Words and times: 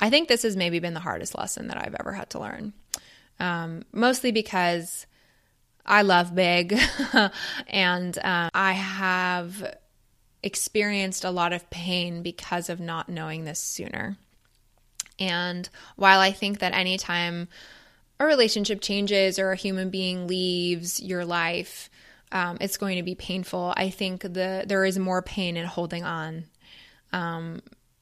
I 0.00 0.10
think 0.10 0.28
this 0.28 0.42
has 0.42 0.56
maybe 0.56 0.78
been 0.78 0.94
the 0.94 1.00
hardest 1.00 1.36
lesson 1.36 1.68
that 1.68 1.76
I've 1.76 1.94
ever 2.00 2.12
had 2.12 2.30
to 2.30 2.40
learn. 2.40 2.72
Um, 3.38 3.84
mostly 3.92 4.32
because 4.32 5.06
I 5.84 6.02
love 6.02 6.34
big 6.34 6.78
and 7.68 8.18
um, 8.18 8.50
I 8.54 8.72
have 8.72 9.76
experienced 10.42 11.24
a 11.24 11.30
lot 11.30 11.52
of 11.52 11.68
pain 11.70 12.22
because 12.22 12.68
of 12.70 12.80
not 12.80 13.08
knowing 13.08 13.44
this 13.44 13.60
sooner. 13.60 14.16
And 15.18 15.68
while 15.96 16.20
I 16.20 16.32
think 16.32 16.60
that 16.60 16.72
anytime 16.72 17.48
a 18.18 18.24
relationship 18.24 18.80
changes 18.80 19.38
or 19.38 19.52
a 19.52 19.56
human 19.56 19.90
being 19.90 20.26
leaves 20.26 21.00
your 21.00 21.24
life, 21.24 21.90
um, 22.32 22.58
it's 22.60 22.76
going 22.76 22.96
to 22.96 23.02
be 23.02 23.14
painful. 23.14 23.74
I 23.76 23.90
think 23.90 24.22
the 24.22 24.64
there 24.66 24.84
is 24.84 24.98
more 24.98 25.20
pain 25.20 25.56
in 25.56 25.66
holding 25.66 26.04
on 26.04 26.44
um, 27.12 27.60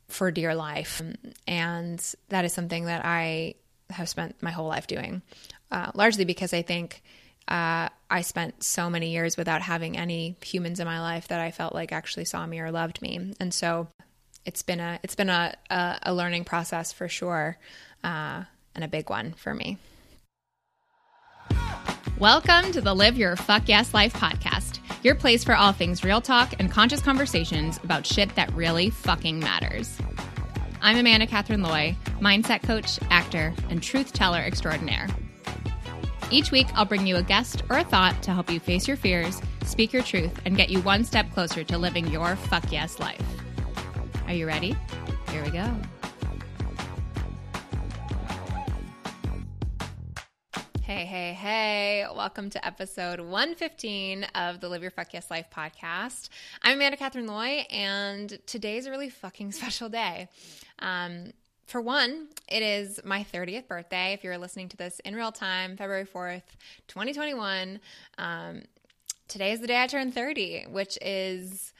for 0.09 0.31
dear 0.31 0.55
life, 0.55 1.03
and 1.47 2.15
that 2.29 2.45
is 2.45 2.53
something 2.53 2.87
that 2.87 3.05
I 3.05 3.55
have 3.91 4.09
spent 4.09 4.43
my 4.43 4.51
whole 4.51 4.69
life 4.69 4.87
doing, 4.87 5.23
uh, 5.71 5.91
largely 5.95 6.25
because 6.25 6.53
I 6.53 6.63
think 6.63 7.03
uh, 7.47 7.89
I 8.11 8.23
spent 8.23 8.63
so 8.63 8.91
many 8.91 9.13
years 9.13 9.37
without 9.37 9.63
having 9.63 9.97
any 9.97 10.37
humans 10.45 10.81
in 10.81 10.87
my 10.87 11.01
life 11.01 11.29
that 11.29 11.41
I 11.41 11.51
felt 11.51 11.75
like 11.75 11.93
actually 11.93 12.25
saw 12.25 12.47
me 12.47 12.61
or 12.61 12.71
loved 12.71 13.01
me, 13.03 13.35
and 13.39 13.53
so 13.53 13.89
it's 14.45 14.63
been 14.63 14.81
a 14.81 14.99
it's 15.03 15.15
been 15.15 15.31
a 15.31 15.55
a, 15.71 15.99
a 16.05 16.15
learning 16.15 16.45
process 16.45 16.93
for 16.93 17.09
sure, 17.09 17.59
uh, 18.03 18.45
and 18.75 18.85
a 18.85 18.89
big 18.89 19.11
one 19.11 19.35
for 19.35 19.55
me. 19.55 19.79
Welcome 22.19 22.73
to 22.73 22.81
the 22.81 22.95
Live 22.95 23.17
Your 23.17 23.37
Fuck 23.37 23.69
Yes 23.69 23.95
Life 23.95 24.15
podcast, 24.15 24.81
your 25.03 25.15
place 25.15 25.45
for 25.45 25.55
all 25.55 25.73
things 25.73 26.05
real 26.05 26.21
talk 26.21 26.55
and 26.59 26.71
conscious 26.71 27.01
conversations 27.01 27.79
about 27.85 28.07
shit 28.07 28.35
that 28.35 28.53
really 28.53 28.91
fucking 28.91 29.39
matters. 29.39 29.99
I'm 30.81 30.97
Amanda 30.97 31.27
Catherine 31.27 31.63
Loy, 31.63 31.97
mindset 32.21 32.63
coach, 32.63 32.99
actor, 33.11 33.53
and 33.71 33.83
truth 33.83 34.13
teller 34.13 34.39
extraordinaire. 34.39 35.09
Each 36.31 36.51
week, 36.51 36.67
I'll 36.75 36.85
bring 36.85 37.07
you 37.07 37.17
a 37.17 37.23
guest 37.23 37.63
or 37.71 37.79
a 37.79 37.85
thought 37.85 38.23
to 38.23 38.33
help 38.33 38.51
you 38.51 38.61
face 38.61 38.87
your 38.87 38.97
fears, 38.97 39.41
speak 39.65 39.93
your 39.93 40.03
truth, 40.03 40.41
and 40.45 40.57
get 40.57 40.69
you 40.69 40.81
one 40.83 41.05
step 41.05 41.31
closer 41.33 41.65
to 41.65 41.79
living 41.79 42.07
your 42.09 42.37
fuck 42.37 42.71
yes 42.71 42.99
life. 42.99 43.23
Are 44.27 44.35
you 44.35 44.47
ready? 44.47 44.77
Here 45.31 45.43
we 45.43 45.51
go. 45.51 45.75
Hey, 50.89 51.05
hey, 51.05 51.35
hey. 51.35 52.07
Welcome 52.17 52.49
to 52.49 52.67
episode 52.67 53.21
115 53.21 54.25
of 54.35 54.61
the 54.61 54.71
Live 54.71 54.81
Your 54.81 54.91
Fuck 54.91 55.13
Yes 55.13 55.31
Life 55.31 55.45
podcast. 55.55 56.31
I'm 56.63 56.77
Amanda 56.77 56.97
Catherine 56.97 57.27
Loy, 57.27 57.67
and 57.69 58.39
today's 58.47 58.87
a 58.87 58.91
really 58.91 59.11
fucking 59.11 59.53
special 59.53 59.91
day. 59.91 60.31
Um, 60.79 61.35
for 61.67 61.83
one, 61.83 62.29
it 62.49 62.63
is 62.63 63.01
my 63.05 63.23
30th 63.23 63.69
birthday. 63.69 64.15
If 64.15 64.25
you're 64.25 64.39
listening 64.39 64.71
to 64.71 64.79
this 64.79 64.99
in 65.01 65.15
real 65.15 65.31
time, 65.31 65.77
February 65.77 66.07
4th, 66.07 66.57
2021. 66.87 67.81
Um, 68.17 68.63
today 69.29 69.53
is 69.53 69.61
the 69.61 69.67
day 69.67 69.83
I 69.83 69.89
turned 69.89 70.15
30, 70.15 70.69
which 70.71 70.97
is 71.03 71.75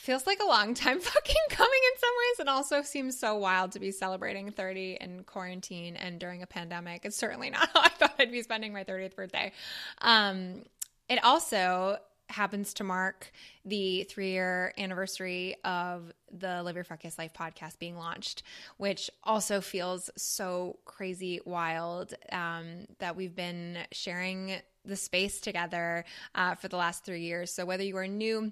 feels 0.00 0.26
like 0.26 0.40
a 0.42 0.46
long 0.46 0.72
time 0.72 0.98
fucking 1.00 1.36
coming 1.50 1.80
in 1.92 2.00
some 2.00 2.10
ways 2.18 2.40
and 2.40 2.48
also 2.48 2.80
seems 2.80 3.18
so 3.18 3.36
wild 3.36 3.72
to 3.72 3.78
be 3.78 3.90
celebrating 3.90 4.50
30 4.50 4.96
in 4.98 5.24
quarantine 5.24 5.94
and 5.96 6.18
during 6.18 6.42
a 6.42 6.46
pandemic. 6.46 7.04
It's 7.04 7.16
certainly 7.16 7.50
not 7.50 7.68
how 7.74 7.80
I 7.84 7.88
thought 7.90 8.14
I'd 8.18 8.32
be 8.32 8.42
spending 8.42 8.72
my 8.72 8.82
30th 8.82 9.14
birthday. 9.14 9.52
Um, 10.00 10.62
it 11.10 11.22
also 11.22 11.98
happens 12.30 12.72
to 12.74 12.84
mark 12.84 13.30
the 13.66 14.04
three 14.04 14.30
year 14.30 14.72
anniversary 14.78 15.56
of 15.64 16.12
the 16.32 16.62
Live 16.62 16.76
Your 16.76 16.84
Fuck 16.84 17.04
Yes 17.04 17.18
Life 17.18 17.34
podcast 17.34 17.78
being 17.78 17.98
launched, 17.98 18.42
which 18.78 19.10
also 19.22 19.60
feels 19.60 20.08
so 20.16 20.78
crazy 20.86 21.40
wild 21.44 22.14
um, 22.32 22.86
that 23.00 23.16
we've 23.16 23.34
been 23.34 23.76
sharing 23.92 24.54
the 24.86 24.96
space 24.96 25.40
together 25.40 26.06
uh, 26.34 26.54
for 26.54 26.68
the 26.68 26.78
last 26.78 27.04
three 27.04 27.22
years. 27.22 27.52
So 27.52 27.66
whether 27.66 27.82
you 27.82 27.98
are 27.98 28.06
new, 28.06 28.50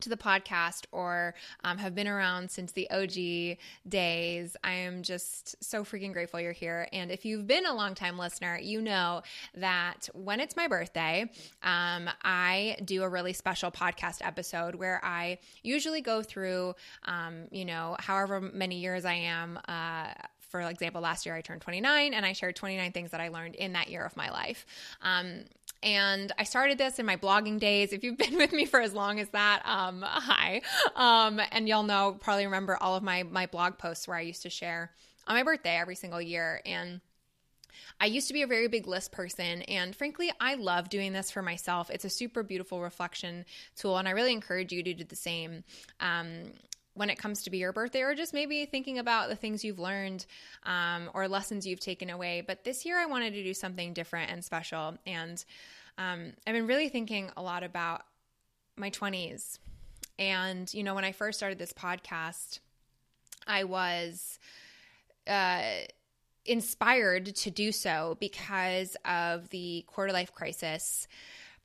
to 0.00 0.08
the 0.08 0.16
podcast 0.16 0.84
or 0.92 1.34
um, 1.64 1.78
have 1.78 1.94
been 1.94 2.06
around 2.06 2.50
since 2.50 2.72
the 2.72 2.88
OG 2.90 3.58
days. 3.88 4.56
I 4.62 4.72
am 4.72 5.02
just 5.02 5.62
so 5.62 5.82
freaking 5.82 6.12
grateful 6.12 6.40
you're 6.40 6.52
here. 6.52 6.88
And 6.92 7.10
if 7.10 7.24
you've 7.24 7.46
been 7.46 7.66
a 7.66 7.74
long-time 7.74 8.16
listener, 8.16 8.58
you 8.58 8.80
know 8.80 9.22
that 9.56 10.08
when 10.14 10.38
it's 10.40 10.56
my 10.56 10.68
birthday, 10.68 11.22
um, 11.62 12.08
I 12.22 12.76
do 12.84 13.02
a 13.02 13.08
really 13.08 13.32
special 13.32 13.70
podcast 13.70 14.18
episode 14.24 14.76
where 14.76 15.00
I 15.04 15.38
usually 15.62 16.00
go 16.00 16.22
through, 16.22 16.74
um, 17.04 17.48
you 17.50 17.64
know, 17.64 17.96
however 17.98 18.40
many 18.40 18.78
years 18.78 19.04
I 19.04 19.14
am. 19.14 19.58
Uh, 19.66 20.12
for 20.48 20.60
example, 20.62 21.00
last 21.00 21.26
year 21.26 21.34
I 21.34 21.40
turned 21.40 21.60
29 21.60 22.14
and 22.14 22.24
I 22.24 22.32
shared 22.32 22.56
29 22.56 22.92
things 22.92 23.10
that 23.10 23.20
I 23.20 23.28
learned 23.28 23.54
in 23.54 23.72
that 23.74 23.88
year 23.88 24.04
of 24.04 24.16
my 24.16 24.30
life. 24.30 24.64
Um, 25.02 25.44
and 25.82 26.32
I 26.38 26.44
started 26.44 26.78
this 26.78 26.98
in 26.98 27.06
my 27.06 27.16
blogging 27.16 27.58
days. 27.58 27.92
If 27.92 28.04
you've 28.04 28.18
been 28.18 28.36
with 28.36 28.52
me 28.52 28.64
for 28.64 28.80
as 28.80 28.94
long 28.94 29.20
as 29.20 29.28
that, 29.30 29.62
um, 29.64 30.02
hi. 30.06 30.62
Um, 30.96 31.40
and 31.52 31.68
y'all 31.68 31.82
know, 31.82 32.16
probably 32.20 32.44
remember 32.44 32.76
all 32.76 32.96
of 32.96 33.02
my 33.02 33.22
my 33.22 33.46
blog 33.46 33.78
posts 33.78 34.08
where 34.08 34.16
I 34.16 34.22
used 34.22 34.42
to 34.42 34.50
share 34.50 34.92
on 35.26 35.36
my 35.36 35.42
birthday 35.42 35.76
every 35.76 35.94
single 35.94 36.20
year. 36.20 36.60
And 36.64 37.00
I 38.00 38.06
used 38.06 38.28
to 38.28 38.34
be 38.34 38.42
a 38.42 38.46
very 38.46 38.68
big 38.68 38.86
list 38.86 39.12
person, 39.12 39.62
and 39.62 39.94
frankly, 39.94 40.30
I 40.40 40.54
love 40.54 40.88
doing 40.88 41.12
this 41.12 41.30
for 41.30 41.42
myself. 41.42 41.90
It's 41.90 42.04
a 42.04 42.10
super 42.10 42.42
beautiful 42.42 42.80
reflection 42.80 43.44
tool, 43.76 43.96
and 43.96 44.06
I 44.06 44.12
really 44.12 44.32
encourage 44.32 44.72
you 44.72 44.82
to 44.84 44.94
do 44.94 45.04
the 45.04 45.16
same. 45.16 45.64
Um, 45.98 46.52
when 46.98 47.10
it 47.10 47.16
comes 47.16 47.42
to 47.44 47.50
be 47.50 47.58
your 47.58 47.72
birthday, 47.72 48.02
or 48.02 48.14
just 48.14 48.34
maybe 48.34 48.66
thinking 48.66 48.98
about 48.98 49.28
the 49.28 49.36
things 49.36 49.64
you've 49.64 49.78
learned 49.78 50.26
um, 50.64 51.08
or 51.14 51.26
lessons 51.28 51.66
you've 51.66 51.80
taken 51.80 52.10
away. 52.10 52.42
But 52.46 52.64
this 52.64 52.84
year, 52.84 52.98
I 52.98 53.06
wanted 53.06 53.32
to 53.34 53.42
do 53.42 53.54
something 53.54 53.92
different 53.92 54.30
and 54.30 54.44
special. 54.44 54.98
And 55.06 55.42
um, 55.96 56.32
I've 56.46 56.54
been 56.54 56.66
really 56.66 56.88
thinking 56.88 57.30
a 57.36 57.42
lot 57.42 57.62
about 57.62 58.02
my 58.76 58.90
20s. 58.90 59.58
And, 60.18 60.72
you 60.74 60.82
know, 60.82 60.94
when 60.94 61.04
I 61.04 61.12
first 61.12 61.38
started 61.38 61.58
this 61.58 61.72
podcast, 61.72 62.58
I 63.46 63.64
was 63.64 64.38
uh, 65.26 65.62
inspired 66.44 67.26
to 67.36 67.50
do 67.50 67.72
so 67.72 68.16
because 68.20 68.96
of 69.04 69.48
the 69.50 69.84
quarter 69.86 70.12
life 70.12 70.32
crisis 70.32 71.06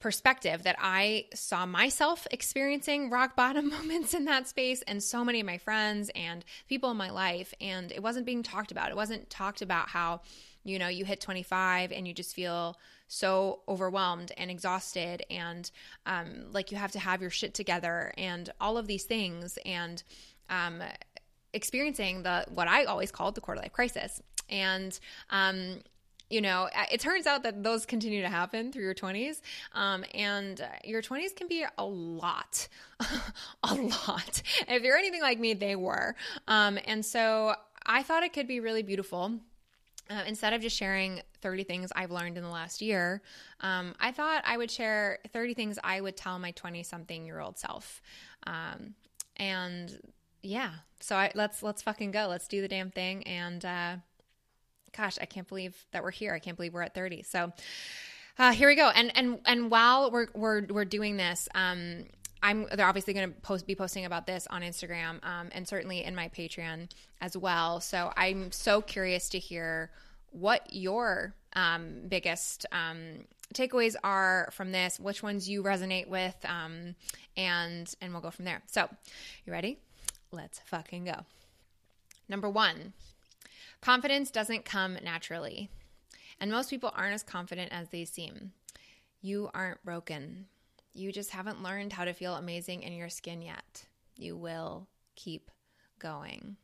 perspective 0.04 0.64
that 0.64 0.76
I 0.80 1.28
saw 1.34 1.66
myself 1.66 2.28
experiencing 2.30 3.10
rock 3.10 3.36
bottom 3.38 3.70
moments 3.70 4.14
in 4.14 4.26
that 4.26 4.50
space 4.50 4.82
and 4.82 5.02
so 5.02 5.24
many 5.24 5.40
of 5.40 5.46
my 5.46 5.58
friends 5.58 6.12
and 6.14 6.44
people 6.68 6.92
in 6.92 6.98
my 6.98 7.10
life. 7.10 7.54
And 7.62 7.90
it 7.90 8.04
wasn't 8.04 8.26
being 8.26 8.44
talked 8.44 8.72
about. 8.72 8.90
It 8.90 8.98
wasn't 8.98 9.30
talked 9.30 9.62
about 9.62 9.88
how, 9.88 10.20
you 10.66 10.78
know, 10.78 10.90
you 10.90 11.06
hit 11.06 11.22
25 11.22 11.94
and 11.94 12.06
you 12.06 12.14
just 12.14 12.36
feel 12.36 12.78
so 13.08 13.62
overwhelmed 13.70 14.34
and 14.38 14.52
exhausted 14.52 15.24
and 15.30 15.72
um, 16.06 16.48
like 16.52 16.72
you 16.72 16.78
have 16.78 16.92
to 16.92 17.00
have 17.00 17.22
your 17.22 17.30
shit 17.30 17.54
together 17.54 18.14
and 18.18 18.50
all 18.60 18.78
of 18.78 18.88
these 18.88 19.06
things. 19.06 19.58
And, 19.66 20.04
um, 20.50 20.84
experiencing 21.54 22.24
the 22.24 22.46
what 22.50 22.68
I 22.68 22.84
always 22.86 23.12
called 23.12 23.36
the 23.36 23.42
quarter 23.42 23.62
life 23.62 23.72
crisis. 23.72 24.22
And 24.50 25.00
um, 25.30 25.80
you 26.34 26.42
know, 26.42 26.68
it 26.92 27.00
turns 27.00 27.28
out 27.28 27.44
that 27.44 27.62
those 27.62 27.86
continue 27.86 28.24
to 28.24 28.28
happen 28.28 28.72
through 28.72 28.84
your 28.84 28.96
20s. 28.96 29.40
Um, 29.74 30.04
and 30.16 30.60
your 30.84 31.04
20s 31.04 31.36
can 31.36 31.48
be 31.48 31.64
a 31.78 31.86
lot, 31.86 32.68
a 33.64 33.76
lot. 33.76 34.42
If 34.68 34.82
you're 34.82 34.98
anything 34.98 35.22
like 35.22 35.40
me, 35.40 35.54
they 35.54 35.76
were. 35.76 36.16
Um, 36.48 36.80
and 36.88 37.06
so 37.06 37.54
I 37.86 38.02
thought 38.02 38.24
it 38.24 38.34
could 38.34 38.48
be 38.48 38.60
really 38.60 38.82
beautiful. 38.82 39.34
Uh, 40.10 40.24
instead 40.28 40.54
of 40.54 40.62
just 40.62 40.76
sharing 40.76 41.22
30 41.42 41.64
things 41.66 41.92
I've 41.96 42.10
learned 42.10 42.36
in 42.36 42.44
the 42.44 42.50
last 42.50 42.82
year, 42.82 43.22
um, 43.62 43.94
I 44.00 44.12
thought 44.12 44.42
I 44.44 44.58
would 44.58 44.72
share 44.72 45.20
30 45.32 45.54
things 45.54 45.80
I 45.84 46.02
would 46.02 46.18
tell 46.18 46.40
my 46.40 46.50
20 46.52 46.82
something 46.82 47.28
year 47.28 47.40
old 47.40 47.60
self. 47.60 48.02
Um, 48.48 48.96
and 49.38 50.00
yeah, 50.42 50.72
so 51.00 51.16
I, 51.16 51.32
let's 51.36 51.62
let's 51.62 51.84
fucking 51.84 52.12
go. 52.12 52.26
Let's 52.28 52.48
do 52.48 52.62
the 52.62 52.68
damn 52.68 52.90
thing 52.90 53.24
and 53.24 53.64
uh, 53.64 53.96
gosh, 54.96 55.18
I 55.22 55.26
can't 55.26 55.48
believe 55.48 55.76
that 55.92 56.04
we're 56.04 56.12
here. 56.12 56.34
I 56.34 56.40
can't 56.40 56.56
believe 56.56 56.74
we're 56.74 56.82
at 56.82 56.94
30. 56.94 57.24
So 57.24 57.52
uh, 58.38 58.52
here 58.52 58.68
we 58.68 58.76
go. 58.76 58.90
And 58.90 59.16
and 59.16 59.40
and 59.46 59.70
while 59.70 60.12
we're 60.12 60.28
we're 60.34 60.66
we're 60.66 60.86
doing 60.86 61.18
this, 61.18 61.48
um, 61.54 62.06
I'm 62.42 62.68
they're 62.74 62.88
obviously 62.88 63.14
going 63.14 63.32
to 63.32 63.40
post 63.42 63.68
be 63.68 63.76
posting 63.76 64.06
about 64.06 64.26
this 64.26 64.48
on 64.50 64.62
Instagram 64.62 65.24
um, 65.24 65.50
and 65.52 65.68
certainly 65.68 66.04
in 66.04 66.16
my 66.16 66.30
Patreon 66.30 66.90
as 67.22 67.38
well. 67.38 67.80
So 67.80 68.12
I'm 68.18 68.52
so 68.52 68.82
curious 68.82 69.30
to 69.30 69.40
hear 69.40 69.92
what 70.32 70.74
your 70.74 71.36
um, 71.56 72.02
biggest 72.08 72.66
um, 72.72 73.26
takeaways 73.54 73.96
are 74.04 74.50
from 74.52 74.72
this, 74.72 75.00
which 75.00 75.22
ones 75.24 75.48
you 75.48 75.64
resonate 75.64 76.08
with, 76.08 76.36
um, 76.46 76.96
and 77.38 77.94
and 78.02 78.12
we'll 78.12 78.22
go 78.22 78.32
from 78.32 78.46
there. 78.46 78.62
So, 78.68 78.90
you 79.46 79.54
ready? 79.54 79.78
Let's 80.32 80.60
fucking 80.66 81.06
go. 81.06 81.26
Number 82.28 82.50
one, 82.50 82.94
Confidence 83.84 84.32
doesn't 84.32 84.64
come 84.64 84.98
naturally, 85.04 85.70
and 86.40 86.50
most 86.50 86.70
people 86.70 86.94
aren't 86.96 87.16
as 87.16 87.22
confident 87.22 87.74
as 87.74 87.90
they 87.90 88.06
seem. 88.06 88.54
You 89.22 89.50
aren't 89.54 89.84
broken. 89.84 90.46
You 90.94 91.12
just 91.12 91.32
haven't 91.32 91.62
learned 91.62 91.92
how 91.92 92.06
to 92.06 92.14
feel 92.14 92.36
amazing 92.36 92.84
in 92.84 92.94
your 92.94 93.10
skin 93.10 93.42
yet. 93.42 93.84
You 94.16 94.38
will 94.38 94.88
keep 95.18 95.52
going. 96.00 96.56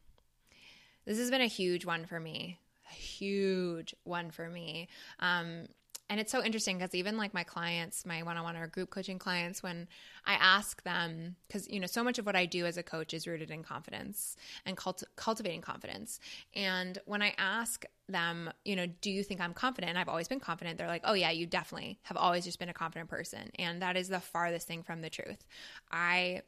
This 1.04 1.18
has 1.18 1.30
been 1.30 1.42
a 1.42 1.48
huge 1.48 1.86
one 1.86 2.06
for 2.06 2.22
me. 2.22 2.58
A 2.90 2.94
huge 2.94 3.94
one 4.06 4.32
for 4.32 4.48
me. 4.48 4.88
Um, 5.20 5.66
and 6.10 6.20
it's 6.20 6.32
so 6.32 6.44
interesting 6.44 6.78
because 6.78 6.96
even 6.96 7.18
like 7.18 7.36
my 7.36 7.44
clients, 7.44 8.04
my 8.06 8.24
one 8.24 8.36
on 8.36 8.44
one 8.44 8.58
or 8.58 8.66
group 8.68 8.90
coaching 8.90 9.20
clients, 9.20 9.62
when 9.62 9.88
I 10.26 10.34
ask 10.34 10.82
them, 10.84 11.36
because 11.48 11.70
you 11.70 11.80
know, 11.80 11.86
so 11.86 12.04
much 12.04 12.18
of 12.18 12.26
what 12.26 12.36
I 12.36 12.48
do 12.48 12.66
as 12.66 12.78
a 12.78 12.84
coach 12.84 13.14
is 13.14 13.28
rooted 13.28 13.52
in 13.52 13.62
confidence 13.62 14.36
and 14.66 14.76
cult- 14.76 15.04
cultivating 15.16 15.62
confidence. 15.62 16.20
And 16.56 16.98
when 17.06 17.22
I 17.22 17.36
ask 17.38 17.86
them, 18.08 18.52
you 18.66 18.76
know, 18.76 18.88
do 19.02 19.12
you 19.12 19.24
think 19.24 19.40
I'm 19.40 19.54
confident? 19.54 19.98
I've 19.98 20.10
always 20.10 20.28
been 20.28 20.40
confident. 20.40 20.80
They're 20.80 20.88
like, 20.88 21.04
oh, 21.06 21.14
yeah, 21.14 21.30
you 21.30 21.46
definitely 21.46 22.00
have 22.04 22.18
always 22.18 22.44
just 22.44 22.58
been 22.58 22.70
a 22.70 22.74
confident 22.74 23.10
person. 23.10 23.52
And 23.60 23.82
that 23.84 23.96
is 23.96 24.10
the 24.10 24.20
farthest 24.20 24.68
thing 24.68 24.82
from 24.82 25.02
the 25.02 25.12
truth. 25.12 25.46
I 25.92 26.42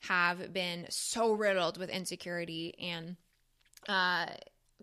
have 0.00 0.52
been 0.52 0.86
so 0.90 1.32
riddled 1.32 1.78
with 1.78 1.88
insecurity 1.88 2.74
and, 2.80 3.16
uh, 3.88 4.26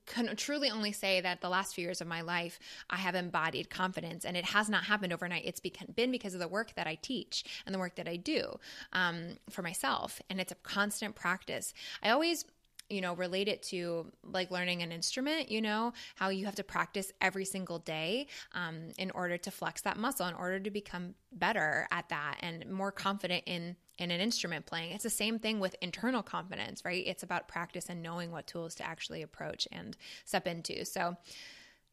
can 0.05 0.35
truly 0.35 0.69
only 0.69 0.91
say 0.91 1.21
that 1.21 1.41
the 1.41 1.49
last 1.49 1.75
few 1.75 1.83
years 1.83 2.01
of 2.01 2.07
my 2.07 2.21
life, 2.21 2.59
I 2.89 2.97
have 2.97 3.15
embodied 3.15 3.69
confidence, 3.69 4.25
and 4.25 4.35
it 4.35 4.45
has 4.45 4.69
not 4.69 4.85
happened 4.85 5.13
overnight. 5.13 5.43
It's 5.45 5.59
been 5.59 6.11
because 6.11 6.33
of 6.33 6.39
the 6.39 6.47
work 6.47 6.73
that 6.75 6.88
I 6.88 6.95
teach 6.95 7.43
and 7.65 7.73
the 7.73 7.79
work 7.79 7.95
that 7.95 8.07
I 8.07 8.15
do 8.15 8.59
um, 8.93 9.38
for 9.49 9.61
myself, 9.61 10.21
and 10.29 10.39
it's 10.41 10.51
a 10.51 10.55
constant 10.55 11.15
practice. 11.15 11.73
I 12.03 12.09
always 12.09 12.45
you 12.91 13.01
know, 13.01 13.13
relate 13.15 13.47
it 13.47 13.63
to 13.63 14.11
like 14.23 14.51
learning 14.51 14.81
an 14.81 14.91
instrument, 14.91 15.49
you 15.49 15.61
know, 15.61 15.93
how 16.15 16.29
you 16.29 16.45
have 16.45 16.55
to 16.55 16.63
practice 16.63 17.11
every 17.21 17.45
single 17.45 17.79
day 17.79 18.27
um, 18.53 18.89
in 18.97 19.11
order 19.11 19.38
to 19.38 19.51
flex 19.51 19.81
that 19.81 19.97
muscle, 19.97 20.27
in 20.27 20.33
order 20.35 20.59
to 20.59 20.69
become 20.69 21.15
better 21.31 21.88
at 21.91 22.09
that 22.09 22.38
and 22.41 22.69
more 22.69 22.91
confident 22.91 23.43
in 23.45 23.75
in 23.97 24.09
an 24.09 24.19
instrument 24.19 24.65
playing. 24.65 24.93
It's 24.93 25.03
the 25.03 25.11
same 25.11 25.38
thing 25.38 25.59
with 25.59 25.75
internal 25.79 26.23
confidence, 26.23 26.83
right? 26.83 27.05
It's 27.05 27.21
about 27.21 27.47
practice 27.47 27.88
and 27.88 28.01
knowing 28.01 28.31
what 28.31 28.47
tools 28.47 28.73
to 28.75 28.85
actually 28.85 29.21
approach 29.21 29.67
and 29.71 29.95
step 30.25 30.47
into. 30.47 30.85
So, 30.85 31.17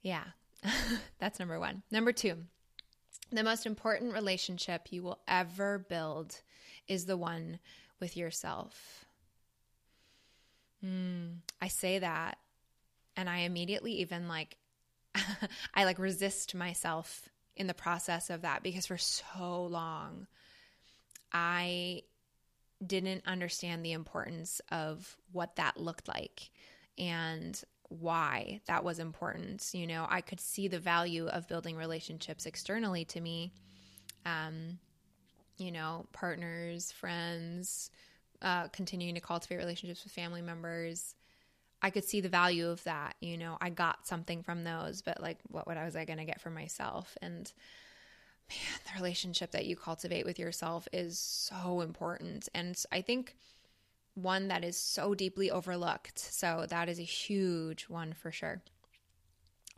yeah, 0.00 0.24
that's 1.18 1.38
number 1.38 1.60
one. 1.60 1.82
Number 1.90 2.12
two, 2.12 2.36
the 3.30 3.44
most 3.44 3.66
important 3.66 4.14
relationship 4.14 4.88
you 4.90 5.02
will 5.02 5.18
ever 5.28 5.78
build 5.78 6.40
is 6.86 7.04
the 7.04 7.18
one 7.18 7.58
with 8.00 8.16
yourself. 8.16 9.04
Mm, 10.84 11.38
I 11.60 11.68
say 11.68 11.98
that, 11.98 12.38
and 13.16 13.28
I 13.28 13.38
immediately 13.38 13.92
even 14.00 14.28
like, 14.28 14.56
I 15.74 15.84
like 15.84 15.98
resist 15.98 16.54
myself 16.54 17.28
in 17.56 17.66
the 17.66 17.74
process 17.74 18.30
of 18.30 18.42
that 18.42 18.62
because 18.62 18.86
for 18.86 18.98
so 18.98 19.64
long, 19.64 20.26
I 21.32 22.02
didn't 22.84 23.24
understand 23.26 23.84
the 23.84 23.92
importance 23.92 24.60
of 24.70 25.16
what 25.32 25.56
that 25.56 25.76
looked 25.76 26.06
like 26.06 26.50
and 26.96 27.60
why 27.88 28.60
that 28.66 28.84
was 28.84 28.98
important. 28.98 29.68
You 29.72 29.86
know, 29.86 30.06
I 30.08 30.20
could 30.20 30.40
see 30.40 30.68
the 30.68 30.78
value 30.78 31.26
of 31.26 31.48
building 31.48 31.76
relationships 31.76 32.46
externally 32.46 33.04
to 33.06 33.20
me. 33.20 33.52
Um, 34.24 34.78
you 35.56 35.72
know, 35.72 36.06
partners, 36.12 36.92
friends, 36.92 37.90
uh, 38.42 38.68
continuing 38.68 39.14
to 39.14 39.20
cultivate 39.20 39.56
relationships 39.56 40.04
with 40.04 40.12
family 40.12 40.42
members. 40.42 41.14
I 41.80 41.90
could 41.90 42.04
see 42.04 42.20
the 42.20 42.28
value 42.28 42.68
of 42.68 42.82
that. 42.84 43.14
You 43.20 43.36
know, 43.36 43.56
I 43.60 43.70
got 43.70 44.06
something 44.06 44.42
from 44.42 44.64
those, 44.64 45.02
but 45.02 45.20
like, 45.20 45.38
what, 45.48 45.66
what 45.66 45.76
was 45.76 45.96
I 45.96 46.04
going 46.04 46.18
to 46.18 46.24
get 46.24 46.40
for 46.40 46.50
myself? 46.50 47.16
And 47.22 47.50
man, 48.48 48.80
the 48.84 49.00
relationship 49.00 49.52
that 49.52 49.66
you 49.66 49.76
cultivate 49.76 50.24
with 50.24 50.38
yourself 50.38 50.88
is 50.92 51.18
so 51.18 51.80
important. 51.80 52.48
And 52.54 52.80
I 52.90 53.00
think 53.00 53.36
one 54.14 54.48
that 54.48 54.64
is 54.64 54.76
so 54.76 55.14
deeply 55.14 55.50
overlooked. 55.50 56.18
So 56.18 56.66
that 56.68 56.88
is 56.88 56.98
a 56.98 57.04
huge 57.04 57.84
one 57.84 58.12
for 58.12 58.32
sure. 58.32 58.60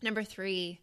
Number 0.02 0.22
three, 0.24 0.80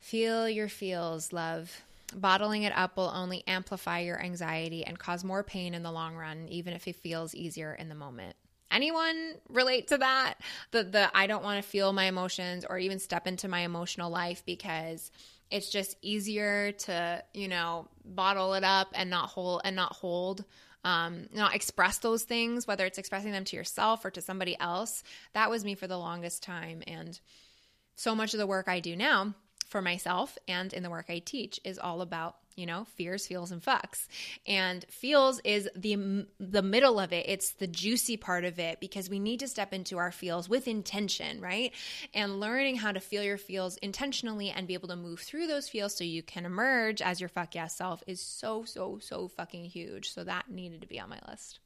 feel 0.00 0.48
your 0.48 0.68
feels, 0.68 1.32
love. 1.32 1.82
Bottling 2.14 2.62
it 2.62 2.72
up 2.76 2.96
will 2.96 3.12
only 3.14 3.44
amplify 3.46 4.00
your 4.00 4.22
anxiety 4.22 4.84
and 4.84 4.98
cause 4.98 5.24
more 5.24 5.42
pain 5.42 5.74
in 5.74 5.82
the 5.82 5.92
long 5.92 6.16
run, 6.16 6.48
even 6.48 6.74
if 6.74 6.86
it 6.86 6.96
feels 6.96 7.34
easier 7.34 7.74
in 7.74 7.88
the 7.88 7.94
moment. 7.94 8.36
Anyone 8.70 9.34
relate 9.48 9.88
to 9.88 9.98
that? 9.98 10.34
The 10.70 10.84
the 10.84 11.16
I 11.16 11.26
don't 11.26 11.44
want 11.44 11.62
to 11.62 11.68
feel 11.68 11.92
my 11.92 12.04
emotions 12.04 12.64
or 12.68 12.78
even 12.78 12.98
step 12.98 13.26
into 13.26 13.48
my 13.48 13.60
emotional 13.60 14.10
life 14.10 14.42
because 14.44 15.10
it's 15.50 15.70
just 15.70 15.96
easier 16.02 16.72
to, 16.72 17.22
you 17.32 17.48
know, 17.48 17.88
bottle 18.04 18.54
it 18.54 18.64
up 18.64 18.88
and 18.94 19.10
not 19.10 19.28
hold 19.28 19.60
and 19.64 19.76
not 19.76 19.92
hold 19.92 20.44
um, 20.84 21.28
not 21.32 21.54
express 21.54 21.98
those 21.98 22.24
things, 22.24 22.66
whether 22.66 22.84
it's 22.84 22.98
expressing 22.98 23.32
them 23.32 23.44
to 23.44 23.56
yourself 23.56 24.04
or 24.04 24.10
to 24.10 24.20
somebody 24.20 24.58
else. 24.60 25.02
That 25.32 25.50
was 25.50 25.64
me 25.64 25.74
for 25.74 25.86
the 25.86 25.98
longest 25.98 26.42
time. 26.42 26.82
And 26.86 27.18
so 27.96 28.14
much 28.14 28.34
of 28.34 28.38
the 28.38 28.46
work 28.46 28.68
I 28.68 28.80
do 28.80 28.94
now 28.94 29.34
for 29.68 29.82
myself 29.82 30.38
and 30.48 30.72
in 30.72 30.82
the 30.82 30.90
work 30.90 31.06
I 31.08 31.18
teach 31.18 31.60
is 31.64 31.78
all 31.78 32.00
about 32.00 32.36
you 32.56 32.66
know 32.66 32.84
fears 32.84 33.26
feels 33.26 33.50
and 33.50 33.62
fucks. 33.62 34.06
And 34.46 34.84
feels 34.88 35.40
is 35.44 35.68
the 35.74 36.26
the 36.38 36.62
middle 36.62 37.00
of 37.00 37.12
it. 37.12 37.26
It's 37.28 37.50
the 37.52 37.66
juicy 37.66 38.16
part 38.16 38.44
of 38.44 38.58
it 38.58 38.80
because 38.80 39.10
we 39.10 39.18
need 39.18 39.40
to 39.40 39.48
step 39.48 39.72
into 39.72 39.98
our 39.98 40.12
feels 40.12 40.48
with 40.48 40.68
intention 40.68 41.40
right? 41.40 41.72
And 42.12 42.40
learning 42.40 42.76
how 42.76 42.92
to 42.92 43.00
feel 43.00 43.22
your 43.22 43.38
feels 43.38 43.76
intentionally 43.78 44.50
and 44.50 44.66
be 44.66 44.74
able 44.74 44.88
to 44.88 44.96
move 44.96 45.20
through 45.20 45.46
those 45.46 45.68
feels 45.68 45.94
so 45.94 46.04
you 46.04 46.22
can 46.22 46.44
emerge 46.44 47.02
as 47.02 47.20
your 47.20 47.28
fuck 47.28 47.54
yes 47.54 47.76
self 47.76 48.02
is 48.06 48.20
so 48.20 48.64
so 48.64 48.98
so 49.00 49.28
fucking 49.28 49.64
huge. 49.64 50.10
So 50.10 50.24
that 50.24 50.50
needed 50.50 50.80
to 50.82 50.86
be 50.86 51.00
on 51.00 51.10
my 51.10 51.20
list. 51.28 51.60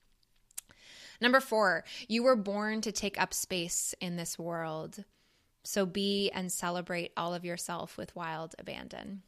Number 1.20 1.40
4 1.40 1.84
you 2.06 2.22
were 2.22 2.36
born 2.36 2.80
to 2.82 2.92
take 2.92 3.20
up 3.20 3.34
space 3.34 3.94
in 4.00 4.16
this 4.16 4.38
world 4.38 5.04
so 5.68 5.84
be 5.84 6.30
and 6.30 6.50
celebrate 6.50 7.12
all 7.14 7.34
of 7.34 7.44
yourself 7.44 7.98
with 7.98 8.16
wild 8.16 8.54
abandon. 8.58 9.20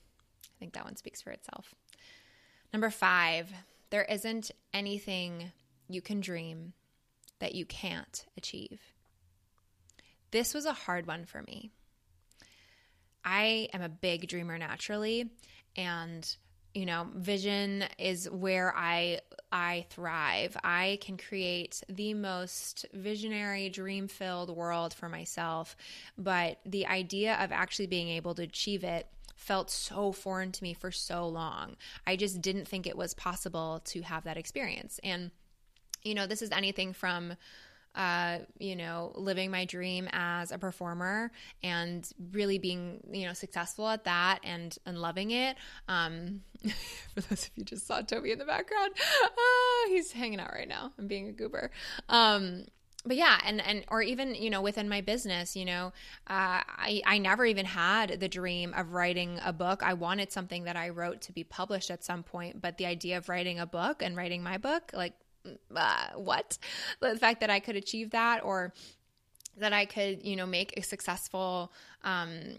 I 0.43 0.57
think 0.59 0.73
that 0.73 0.87
one 0.87 0.97
speaks 0.97 1.21
for 1.21 1.31
itself. 1.31 1.75
Number 2.73 2.89
five, 2.89 3.53
there 3.91 4.05
isn't 4.05 4.51
anything 4.73 5.53
you 5.87 6.01
can 6.01 6.21
dream 6.21 6.73
that 7.41 7.55
you 7.55 7.67
can't 7.67 8.25
achieve. 8.39 8.81
This 10.31 10.55
was 10.55 10.65
a 10.65 10.73
hard 10.73 11.07
one 11.07 11.27
for 11.27 11.43
me. 11.43 11.73
I 13.23 13.69
am 13.75 13.83
a 13.83 13.91
big 13.91 14.27
dreamer 14.27 14.57
naturally, 14.57 15.29
and 15.77 16.27
you 16.73 16.87
know 16.87 17.07
vision 17.17 17.85
is 17.99 18.31
where 18.31 18.73
i 18.77 19.19
i 19.53 19.87
thrive. 19.91 20.57
I 20.63 20.99
can 21.01 21.17
create 21.17 21.83
the 21.89 22.15
most 22.15 22.87
visionary 22.93 23.69
dream 23.69 24.09
filled 24.09 24.55
world 24.55 24.95
for 24.95 25.09
myself. 25.09 25.77
But 26.17 26.59
the 26.65 26.87
idea 26.87 27.35
of 27.35 27.53
actually 27.53 27.87
being 27.87 28.09
able 28.09 28.35
to 28.35 28.43
achieve 28.43 28.85
it 28.85 29.07
felt 29.35 29.71
so 29.71 30.13
foreign 30.13 30.53
to 30.53 30.63
me 30.63 30.75
for 30.75 30.91
so 30.91 31.27
long. 31.27 31.77
I 32.07 32.17
just 32.17 32.43
didn't 32.43 32.69
think 32.69 32.87
it 32.87 32.97
was 32.97 33.15
possible 33.15 33.81
to 33.87 34.03
have 34.03 34.25
that 34.25 34.37
experience. 34.37 35.01
And 35.03 35.31
you 36.05 36.15
know 36.15 36.27
this 36.27 36.43
is 36.43 36.51
anything 36.51 36.93
from 36.93 37.35
uh, 37.95 38.39
you 38.59 38.77
know, 38.77 39.13
living 39.15 39.51
my 39.51 39.65
dream 39.65 40.09
as 40.13 40.53
a 40.53 40.59
performer 40.59 41.33
and 41.63 42.09
really 42.33 42.59
being, 42.59 43.01
you 43.11 43.27
know, 43.27 43.33
successful 43.33 43.89
at 43.89 44.05
that 44.05 44.41
and 44.45 44.77
and 44.87 44.99
loving 44.99 45.33
it. 45.33 45.57
Um, 45.89 46.43
for 47.15 47.21
those 47.23 47.47
of 47.47 47.51
you 47.57 47.65
just 47.65 47.87
saw 47.87 48.01
Toby 48.01 48.33
in 48.33 48.39
the 48.39 48.45
background, 48.45 48.93
uh, 49.25 49.89
he's 49.89 50.13
hanging 50.13 50.41
out 50.41 50.53
right 50.53 50.69
now 50.69 50.93
and 50.99 51.09
being 51.09 51.29
a 51.29 51.33
goober. 51.33 51.71
Um, 52.09 52.67
but 53.05 53.17
yeah, 53.17 53.41
and 53.47 53.63
and 53.63 53.85
or 53.89 54.03
even 54.03 54.35
you 54.35 54.51
know 54.51 54.61
within 54.61 54.89
my 54.89 55.01
business, 55.01 55.57
you 55.57 55.65
know, 55.65 55.87
uh, 56.27 56.61
I 56.67 57.01
I 57.07 57.19
never 57.19 57.47
even 57.47 57.65
had 57.65 58.21
the 58.21 58.29
dream 58.29 58.75
of 58.77 58.93
writing 58.93 59.41
a 59.45 59.53
book. 59.53 59.83
I 59.83 59.95
wanted 59.95 60.31
something 60.31 60.65
that 60.65 60.77
I 60.77 60.91
wrote 60.91 61.23
to 61.23 61.33
be 61.33 61.43
published 61.43 61.91
at 61.91 62.05
some 62.05 62.23
point, 62.23 62.61
but 62.61 62.77
the 62.77 62.87
idea 62.87 63.17
of 63.17 63.29
writing 63.29 63.59
a 63.59 63.67
book 63.67 64.03
and 64.03 64.17
writing 64.17 64.43
my 64.43 64.59
book, 64.59 64.91
like 64.93 65.15
uh, 65.75 66.07
what? 66.15 66.59
The 67.01 67.17
fact 67.17 67.41
that 67.41 67.51
I 67.51 67.61
could 67.61 67.77
achieve 67.77 68.11
that 68.11 68.45
or 68.45 68.73
that 69.57 69.73
I 69.73 69.85
could, 69.85 70.25
you 70.25 70.37
know, 70.37 70.47
make 70.47 70.77
a 70.77 70.83
successful 70.83 71.73
um, 72.03 72.57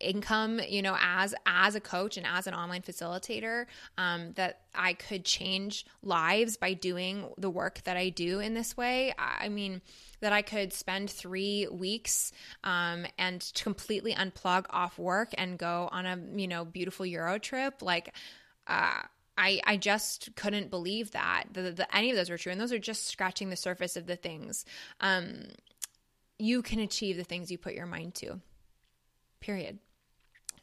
income, 0.00 0.60
you 0.66 0.82
know, 0.82 0.96
as 1.00 1.34
as 1.46 1.74
a 1.74 1.80
coach 1.80 2.16
and 2.16 2.26
as 2.26 2.46
an 2.46 2.54
online 2.54 2.82
facilitator, 2.82 3.66
um, 3.96 4.32
that 4.34 4.60
I 4.74 4.94
could 4.94 5.24
change 5.24 5.84
lives 6.02 6.56
by 6.56 6.74
doing 6.74 7.28
the 7.38 7.50
work 7.50 7.82
that 7.84 7.96
I 7.96 8.08
do 8.08 8.40
in 8.40 8.54
this 8.54 8.76
way. 8.76 9.14
I 9.18 9.48
mean, 9.48 9.82
that 10.20 10.32
I 10.32 10.42
could 10.42 10.72
spend 10.72 11.10
three 11.10 11.66
weeks 11.70 12.32
um, 12.64 13.06
and 13.18 13.50
completely 13.54 14.14
unplug 14.14 14.66
off 14.70 14.98
work 14.98 15.30
and 15.36 15.58
go 15.58 15.88
on 15.92 16.06
a 16.06 16.18
you 16.36 16.48
know 16.48 16.64
beautiful 16.64 17.04
Euro 17.06 17.38
trip, 17.38 17.82
like. 17.82 18.14
Uh, 18.66 19.00
I, 19.38 19.60
I 19.64 19.76
just 19.76 20.34
couldn't 20.34 20.68
believe 20.68 21.12
that, 21.12 21.44
any 21.92 22.10
of 22.10 22.16
those 22.16 22.28
were 22.28 22.36
true. 22.36 22.50
And 22.50 22.60
those 22.60 22.72
are 22.72 22.78
just 22.78 23.06
scratching 23.06 23.50
the 23.50 23.56
surface 23.56 23.96
of 23.96 24.06
the 24.06 24.16
things. 24.16 24.64
Um, 25.00 25.44
you 26.38 26.60
can 26.60 26.80
achieve 26.80 27.16
the 27.16 27.24
things 27.24 27.50
you 27.50 27.56
put 27.56 27.74
your 27.74 27.86
mind 27.86 28.16
to, 28.16 28.40
period. 29.40 29.78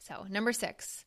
So, 0.00 0.26
number 0.28 0.52
six, 0.52 1.04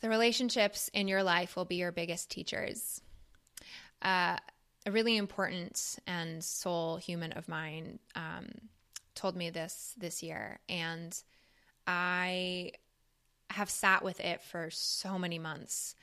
the 0.00 0.08
relationships 0.08 0.90
in 0.94 1.06
your 1.06 1.22
life 1.22 1.54
will 1.54 1.66
be 1.66 1.76
your 1.76 1.92
biggest 1.92 2.30
teachers. 2.30 3.02
Uh, 4.00 4.38
a 4.86 4.90
really 4.90 5.18
important 5.18 5.98
and 6.06 6.42
soul 6.42 6.96
human 6.96 7.32
of 7.32 7.46
mine 7.46 7.98
um, 8.16 8.48
told 9.14 9.36
me 9.36 9.50
this 9.50 9.94
this 9.98 10.22
year, 10.22 10.58
and 10.68 11.16
I 11.86 12.72
have 13.50 13.68
sat 13.68 14.02
with 14.02 14.18
it 14.20 14.42
for 14.42 14.70
so 14.70 15.18
many 15.18 15.38
months 15.38 15.94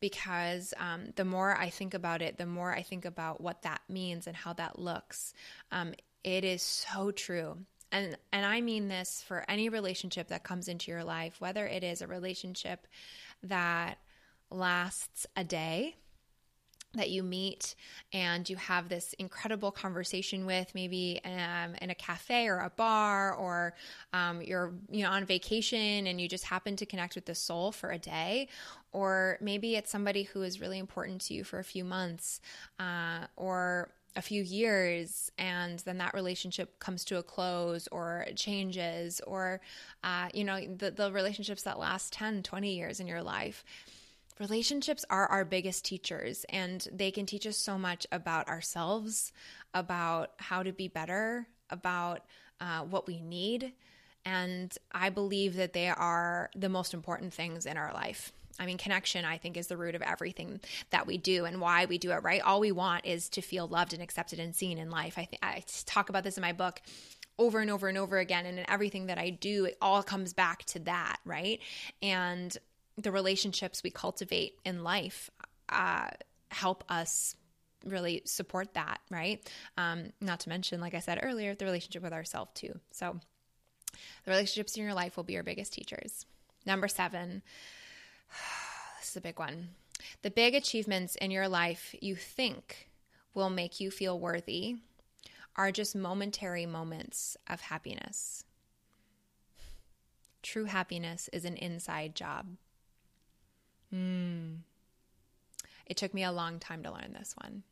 because 0.00 0.74
um, 0.78 1.12
the 1.16 1.24
more 1.24 1.56
I 1.56 1.70
think 1.70 1.94
about 1.94 2.22
it, 2.22 2.38
the 2.38 2.46
more 2.46 2.72
I 2.72 2.82
think 2.82 3.04
about 3.04 3.40
what 3.40 3.62
that 3.62 3.80
means 3.88 4.26
and 4.26 4.36
how 4.36 4.52
that 4.54 4.78
looks. 4.78 5.34
Um, 5.72 5.94
it 6.24 6.44
is 6.44 6.62
so 6.62 7.10
true. 7.10 7.58
And, 7.90 8.16
and 8.32 8.44
I 8.44 8.60
mean 8.60 8.88
this 8.88 9.24
for 9.26 9.44
any 9.48 9.68
relationship 9.68 10.28
that 10.28 10.44
comes 10.44 10.68
into 10.68 10.90
your 10.90 11.04
life, 11.04 11.40
whether 11.40 11.66
it 11.66 11.82
is 11.82 12.02
a 12.02 12.06
relationship 12.06 12.86
that 13.42 13.98
lasts 14.50 15.26
a 15.36 15.44
day, 15.44 15.96
that 16.98 17.10
you 17.10 17.22
meet 17.22 17.74
and 18.12 18.48
you 18.48 18.56
have 18.56 18.88
this 18.88 19.14
incredible 19.14 19.70
conversation 19.70 20.46
with 20.46 20.74
maybe 20.74 21.20
um, 21.24 21.74
in 21.80 21.90
a 21.90 21.94
cafe 21.94 22.46
or 22.46 22.58
a 22.58 22.70
bar 22.70 23.34
or 23.34 23.74
um, 24.12 24.42
you're 24.42 24.72
you 24.90 25.02
know 25.02 25.10
on 25.10 25.24
vacation 25.24 26.06
and 26.06 26.20
you 26.20 26.28
just 26.28 26.44
happen 26.44 26.76
to 26.76 26.86
connect 26.86 27.14
with 27.14 27.24
the 27.24 27.34
soul 27.34 27.72
for 27.72 27.90
a 27.90 27.98
day 27.98 28.48
or 28.92 29.38
maybe 29.40 29.76
it's 29.76 29.90
somebody 29.90 30.24
who 30.24 30.42
is 30.42 30.60
really 30.60 30.78
important 30.78 31.20
to 31.22 31.34
you 31.34 31.44
for 31.44 31.58
a 31.58 31.64
few 31.64 31.84
months 31.84 32.40
uh, 32.78 33.26
or 33.36 33.90
a 34.16 34.22
few 34.22 34.42
years 34.42 35.30
and 35.38 35.78
then 35.80 35.98
that 35.98 36.12
relationship 36.12 36.78
comes 36.80 37.04
to 37.04 37.18
a 37.18 37.22
close 37.22 37.86
or 37.92 38.26
changes 38.34 39.20
or 39.26 39.60
uh, 40.02 40.28
you 40.34 40.44
know 40.44 40.60
the, 40.76 40.90
the 40.90 41.12
relationships 41.12 41.62
that 41.62 41.78
last 41.78 42.12
10 42.12 42.42
20 42.42 42.74
years 42.74 43.00
in 43.00 43.06
your 43.06 43.22
life 43.22 43.64
relationships 44.40 45.04
are 45.10 45.26
our 45.26 45.44
biggest 45.44 45.84
teachers 45.84 46.44
and 46.48 46.86
they 46.92 47.10
can 47.10 47.26
teach 47.26 47.46
us 47.46 47.56
so 47.56 47.78
much 47.78 48.06
about 48.12 48.48
ourselves, 48.48 49.32
about 49.74 50.32
how 50.38 50.62
to 50.62 50.72
be 50.72 50.88
better, 50.88 51.46
about 51.70 52.24
uh, 52.60 52.80
what 52.80 53.06
we 53.06 53.20
need. 53.20 53.72
And 54.24 54.76
I 54.92 55.10
believe 55.10 55.56
that 55.56 55.72
they 55.72 55.88
are 55.88 56.50
the 56.54 56.68
most 56.68 56.94
important 56.94 57.32
things 57.32 57.66
in 57.66 57.76
our 57.76 57.92
life. 57.92 58.32
I 58.60 58.66
mean, 58.66 58.78
connection, 58.78 59.24
I 59.24 59.38
think, 59.38 59.56
is 59.56 59.68
the 59.68 59.76
root 59.76 59.94
of 59.94 60.02
everything 60.02 60.60
that 60.90 61.06
we 61.06 61.16
do 61.16 61.44
and 61.44 61.60
why 61.60 61.84
we 61.84 61.96
do 61.96 62.10
it, 62.10 62.22
right? 62.24 62.42
All 62.42 62.60
we 62.60 62.72
want 62.72 63.06
is 63.06 63.28
to 63.30 63.40
feel 63.40 63.68
loved 63.68 63.92
and 63.92 64.02
accepted 64.02 64.40
and 64.40 64.54
seen 64.54 64.78
in 64.78 64.90
life. 64.90 65.14
I, 65.16 65.24
th- 65.24 65.40
I 65.42 65.62
talk 65.86 66.08
about 66.08 66.24
this 66.24 66.36
in 66.36 66.42
my 66.42 66.52
book 66.52 66.82
over 67.38 67.60
and 67.60 67.70
over 67.70 67.88
and 67.88 67.96
over 67.96 68.18
again. 68.18 68.46
And 68.46 68.58
in 68.58 68.68
everything 68.68 69.06
that 69.06 69.18
I 69.18 69.30
do, 69.30 69.66
it 69.66 69.78
all 69.80 70.02
comes 70.02 70.32
back 70.32 70.64
to 70.66 70.80
that, 70.80 71.18
right? 71.24 71.60
And 72.02 72.56
the 72.98 73.12
relationships 73.12 73.82
we 73.82 73.90
cultivate 73.90 74.58
in 74.64 74.82
life 74.82 75.30
uh, 75.68 76.08
help 76.50 76.84
us 76.88 77.36
really 77.84 78.22
support 78.24 78.74
that, 78.74 79.00
right? 79.10 79.48
Um, 79.76 80.12
not 80.20 80.40
to 80.40 80.48
mention, 80.48 80.80
like 80.80 80.94
I 80.94 81.00
said 81.00 81.20
earlier, 81.22 81.54
the 81.54 81.64
relationship 81.64 82.02
with 82.02 82.12
ourselves 82.12 82.50
too. 82.54 82.78
So, 82.90 83.18
the 84.24 84.30
relationships 84.30 84.76
in 84.76 84.82
your 84.82 84.94
life 84.94 85.16
will 85.16 85.24
be 85.24 85.34
your 85.34 85.44
biggest 85.44 85.72
teachers. 85.72 86.26
Number 86.66 86.88
seven, 86.88 87.42
this 89.00 89.10
is 89.10 89.16
a 89.16 89.20
big 89.20 89.38
one. 89.38 89.68
The 90.22 90.30
big 90.30 90.54
achievements 90.54 91.14
in 91.16 91.30
your 91.30 91.48
life 91.48 91.94
you 92.00 92.16
think 92.16 92.88
will 93.32 93.50
make 93.50 93.80
you 93.80 93.90
feel 93.90 94.18
worthy 94.18 94.76
are 95.56 95.72
just 95.72 95.96
momentary 95.96 96.66
moments 96.66 97.36
of 97.48 97.60
happiness. 97.60 98.44
True 100.42 100.64
happiness 100.64 101.28
is 101.32 101.44
an 101.44 101.56
inside 101.56 102.14
job. 102.14 102.46
Mm. 103.94 104.58
It 105.86 105.96
took 105.96 106.12
me 106.12 106.24
a 106.24 106.32
long 106.32 106.58
time 106.58 106.82
to 106.82 106.92
learn 106.92 107.14
this 107.18 107.34
one. 107.42 107.62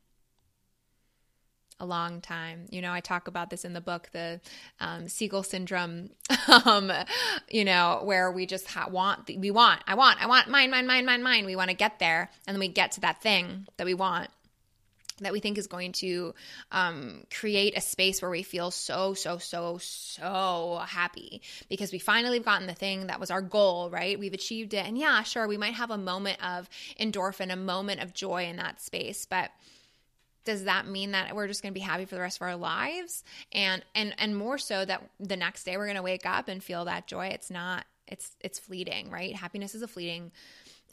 A 1.79 1.85
long 1.85 2.21
time. 2.21 2.65
You 2.71 2.81
know, 2.81 2.91
I 2.91 3.01
talk 3.01 3.27
about 3.27 3.51
this 3.51 3.63
in 3.63 3.73
the 3.73 3.81
book, 3.81 4.09
the 4.11 4.41
um, 4.79 5.07
seagull 5.07 5.43
syndrome, 5.43 6.09
um, 6.65 6.91
you 7.49 7.63
know, 7.63 8.01
where 8.03 8.31
we 8.31 8.47
just 8.47 8.67
ha- 8.67 8.89
want, 8.89 9.29
we 9.37 9.51
want, 9.51 9.83
I 9.85 9.93
want, 9.93 10.19
I 10.19 10.25
want, 10.25 10.49
mine, 10.49 10.71
mine, 10.71 10.87
mine, 10.87 11.05
mine, 11.05 11.21
mine. 11.21 11.45
We 11.45 11.55
want 11.55 11.69
to 11.69 11.75
get 11.75 11.99
there. 11.99 12.31
And 12.47 12.55
then 12.55 12.59
we 12.59 12.67
get 12.67 12.93
to 12.93 13.01
that 13.01 13.21
thing 13.21 13.67
that 13.77 13.85
we 13.85 13.93
want 13.93 14.29
that 15.19 15.33
we 15.33 15.39
think 15.39 15.57
is 15.57 15.67
going 15.67 15.91
to 15.93 16.33
um, 16.71 17.23
create 17.33 17.77
a 17.77 17.81
space 17.81 18.21
where 18.21 18.31
we 18.31 18.43
feel 18.43 18.71
so, 18.71 19.13
so, 19.13 19.37
so, 19.37 19.77
so 19.79 20.81
happy. 20.87 21.41
Because 21.69 21.91
we 21.91 21.99
finally 21.99 22.37
have 22.37 22.45
gotten 22.45 22.67
the 22.67 22.73
thing 22.73 23.07
that 23.07 23.19
was 23.19 23.31
our 23.31 23.41
goal, 23.41 23.89
right? 23.89 24.19
We've 24.19 24.33
achieved 24.33 24.73
it. 24.73 24.85
And 24.85 24.97
yeah, 24.97 25.23
sure, 25.23 25.47
we 25.47 25.57
might 25.57 25.73
have 25.73 25.91
a 25.91 25.97
moment 25.97 26.43
of 26.45 26.69
endorphin, 26.99 27.51
a 27.51 27.55
moment 27.55 28.01
of 28.01 28.13
joy 28.13 28.45
in 28.45 28.57
that 28.57 28.81
space, 28.81 29.25
but 29.25 29.49
does 30.47 30.63
that 30.63 30.87
mean 30.87 31.11
that 31.11 31.35
we're 31.35 31.47
just 31.47 31.61
going 31.61 31.73
to 31.73 31.77
be 31.77 31.83
happy 31.83 32.05
for 32.05 32.15
the 32.15 32.21
rest 32.21 32.37
of 32.37 32.43
our 32.43 32.55
lives? 32.55 33.25
And 33.51 33.83
and 33.93 34.15
and 34.17 34.35
more 34.35 34.57
so 34.57 34.85
that 34.85 35.03
the 35.19 35.35
next 35.35 35.65
day 35.65 35.75
we're 35.75 35.87
going 35.87 35.97
to 35.97 36.01
wake 36.01 36.25
up 36.25 36.47
and 36.47 36.63
feel 36.63 36.85
that 36.85 37.05
joy. 37.05 37.27
It's 37.27 37.51
not 37.51 37.85
it's 38.07 38.33
it's 38.39 38.57
fleeting 38.57 39.11
right? 39.11 39.35
Happiness 39.35 39.75
is 39.75 39.81
a 39.81 39.89
fleeting 39.89 40.31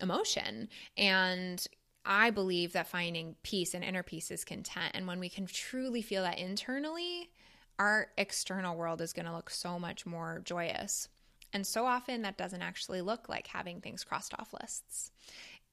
emotion. 0.00 0.68
And 0.96 1.64
I 2.04 2.30
believe 2.30 2.73
that 2.73 2.88
finding 2.88 3.37
peace 3.42 3.75
and 3.75 3.82
inner 3.82 4.02
peace 4.02 4.30
is 4.30 4.44
content. 4.44 4.92
And 4.94 5.06
when 5.06 5.20
we 5.20 5.28
can 5.28 5.46
truly 5.46 6.02
feel 6.02 6.23
that 6.23 6.38
internally, 6.38 7.30
our 7.78 8.08
external 8.18 8.76
world 8.76 9.00
is 9.00 9.12
going 9.12 9.26
to 9.26 9.34
look 9.34 9.50
so 9.50 9.78
much 9.78 10.04
more 10.04 10.40
joyous. 10.44 11.08
And 11.52 11.66
so 11.66 11.87
often 11.87 12.23
that 12.23 12.37
doesn't 12.37 12.62
actually 12.62 13.00
look 13.00 13.28
like 13.28 13.46
having 13.46 13.80
things 13.80 14.04
crossed 14.04 14.34
off 14.38 14.52
lists, 14.61 15.12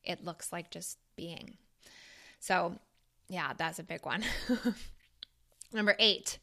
it 0.04 0.24
looks 0.24 0.52
like 0.52 0.72
just 0.72 0.98
being. 1.16 1.58
So, 2.40 2.80
yeah, 3.28 3.54
that's 3.58 3.80
a 3.80 3.84
big 3.84 4.06
one. 4.06 4.24
Number 5.74 5.96
eight, 6.00 6.40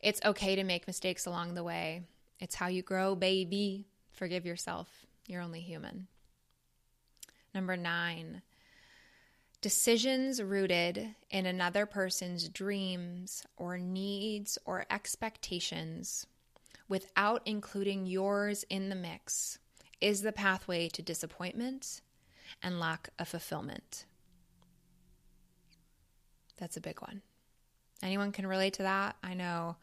it's 0.00 0.20
okay 0.24 0.56
to 0.56 0.64
make 0.64 0.86
mistakes 0.86 1.26
along 1.26 1.54
the 1.54 1.62
way. 1.62 2.02
It's 2.40 2.54
how 2.54 2.66
you 2.68 2.82
grow, 2.82 3.14
baby. 3.14 3.86
Forgive 4.12 4.46
yourself. 4.46 4.88
You're 5.26 5.42
only 5.42 5.60
human. 5.60 6.08
Number 7.54 7.76
nine, 7.76 8.42
Decisions 9.64 10.42
rooted 10.42 11.14
in 11.30 11.46
another 11.46 11.86
person's 11.86 12.50
dreams 12.50 13.42
or 13.56 13.78
needs 13.78 14.58
or 14.66 14.84
expectations 14.90 16.26
without 16.86 17.40
including 17.46 18.04
yours 18.04 18.66
in 18.68 18.90
the 18.90 18.94
mix 18.94 19.58
is 20.02 20.20
the 20.20 20.32
pathway 20.32 20.90
to 20.90 21.00
disappointment 21.00 22.02
and 22.62 22.78
lack 22.78 23.08
of 23.18 23.28
fulfillment. 23.28 24.04
That's 26.58 26.76
a 26.76 26.82
big 26.82 27.00
one. 27.00 27.22
Anyone 28.02 28.32
can 28.32 28.46
relate 28.46 28.74
to 28.74 28.82
that? 28.82 29.16
I 29.22 29.32
know. 29.32 29.76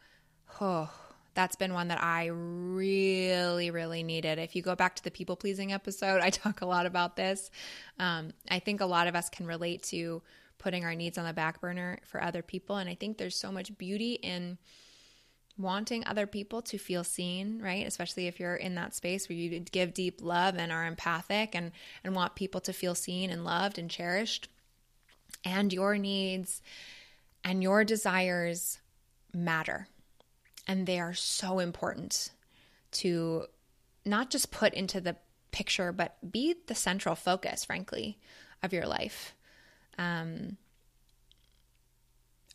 Oh, 0.60 0.94
that's 1.34 1.56
been 1.56 1.72
one 1.72 1.88
that 1.88 2.02
I 2.02 2.26
really, 2.26 3.70
really 3.70 4.02
needed. 4.02 4.38
If 4.38 4.54
you 4.54 4.62
go 4.62 4.74
back 4.74 4.96
to 4.96 5.04
the 5.04 5.10
people 5.10 5.36
pleasing 5.36 5.72
episode, 5.72 6.20
I 6.20 6.30
talk 6.30 6.60
a 6.60 6.66
lot 6.66 6.86
about 6.86 7.16
this. 7.16 7.50
Um, 7.98 8.32
I 8.50 8.58
think 8.58 8.80
a 8.80 8.86
lot 8.86 9.06
of 9.06 9.14
us 9.14 9.30
can 9.30 9.46
relate 9.46 9.82
to 9.84 10.22
putting 10.58 10.84
our 10.84 10.94
needs 10.94 11.18
on 11.18 11.24
the 11.24 11.32
back 11.32 11.60
burner 11.60 11.98
for 12.04 12.22
other 12.22 12.42
people. 12.42 12.76
And 12.76 12.88
I 12.88 12.94
think 12.94 13.18
there's 13.18 13.36
so 13.36 13.50
much 13.50 13.76
beauty 13.78 14.14
in 14.14 14.58
wanting 15.58 16.06
other 16.06 16.26
people 16.26 16.62
to 16.62 16.78
feel 16.78 17.04
seen, 17.04 17.60
right? 17.60 17.86
Especially 17.86 18.26
if 18.26 18.38
you're 18.38 18.56
in 18.56 18.74
that 18.76 18.94
space 18.94 19.28
where 19.28 19.36
you 19.36 19.60
give 19.60 19.92
deep 19.92 20.20
love 20.22 20.56
and 20.56 20.72
are 20.72 20.86
empathic 20.86 21.54
and, 21.54 21.72
and 22.04 22.14
want 22.14 22.34
people 22.34 22.60
to 22.62 22.72
feel 22.72 22.94
seen 22.94 23.30
and 23.30 23.44
loved 23.44 23.78
and 23.78 23.90
cherished. 23.90 24.48
And 25.44 25.72
your 25.72 25.98
needs 25.98 26.62
and 27.44 27.62
your 27.62 27.84
desires 27.84 28.78
matter 29.34 29.88
and 30.66 30.86
they 30.86 31.00
are 31.00 31.14
so 31.14 31.58
important 31.58 32.30
to 32.92 33.46
not 34.04 34.30
just 34.30 34.50
put 34.50 34.74
into 34.74 35.00
the 35.00 35.16
picture, 35.50 35.92
but 35.92 36.16
be 36.30 36.54
the 36.66 36.74
central 36.74 37.14
focus, 37.14 37.64
frankly, 37.64 38.18
of 38.62 38.72
your 38.72 38.86
life. 38.86 39.34
Um, 39.98 40.56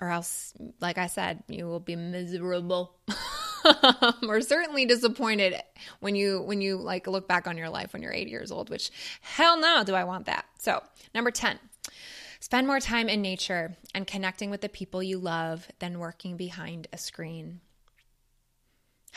or 0.02 0.10
else, 0.10 0.54
like 0.80 0.98
I 0.98 1.08
said, 1.08 1.44
you 1.48 1.66
will 1.66 1.80
be 1.80 1.96
miserable 1.96 2.96
or 4.28 4.42
certainly 4.42 4.86
disappointed 4.86 5.56
when 6.00 6.16
you 6.16 6.42
when 6.42 6.62
you 6.62 6.78
like 6.78 7.08
look 7.08 7.28
back 7.28 7.48
on 7.48 7.58
your 7.58 7.70
life 7.70 7.94
when 7.94 8.02
you're 8.02 8.14
80 8.14 8.30
years 8.30 8.52
old. 8.52 8.70
Which 8.70 8.92
hell 9.22 9.60
no, 9.60 9.84
do 9.84 9.96
I 9.96 10.04
want 10.04 10.26
that? 10.26 10.46
So 10.60 10.84
number 11.14 11.32
ten. 11.32 11.60
Spend 12.40 12.68
more 12.68 12.80
time 12.80 13.10
in 13.10 13.24
nature 13.24 13.76
and 13.96 14.06
connecting 14.06 14.52
with 14.52 14.62
the 14.62 14.70
people 14.70 15.02
you 15.02 15.18
love 15.18 15.68
than 15.80 15.98
working 15.98 16.38
behind 16.38 16.88
a 16.94 16.98
screen. 16.98 17.62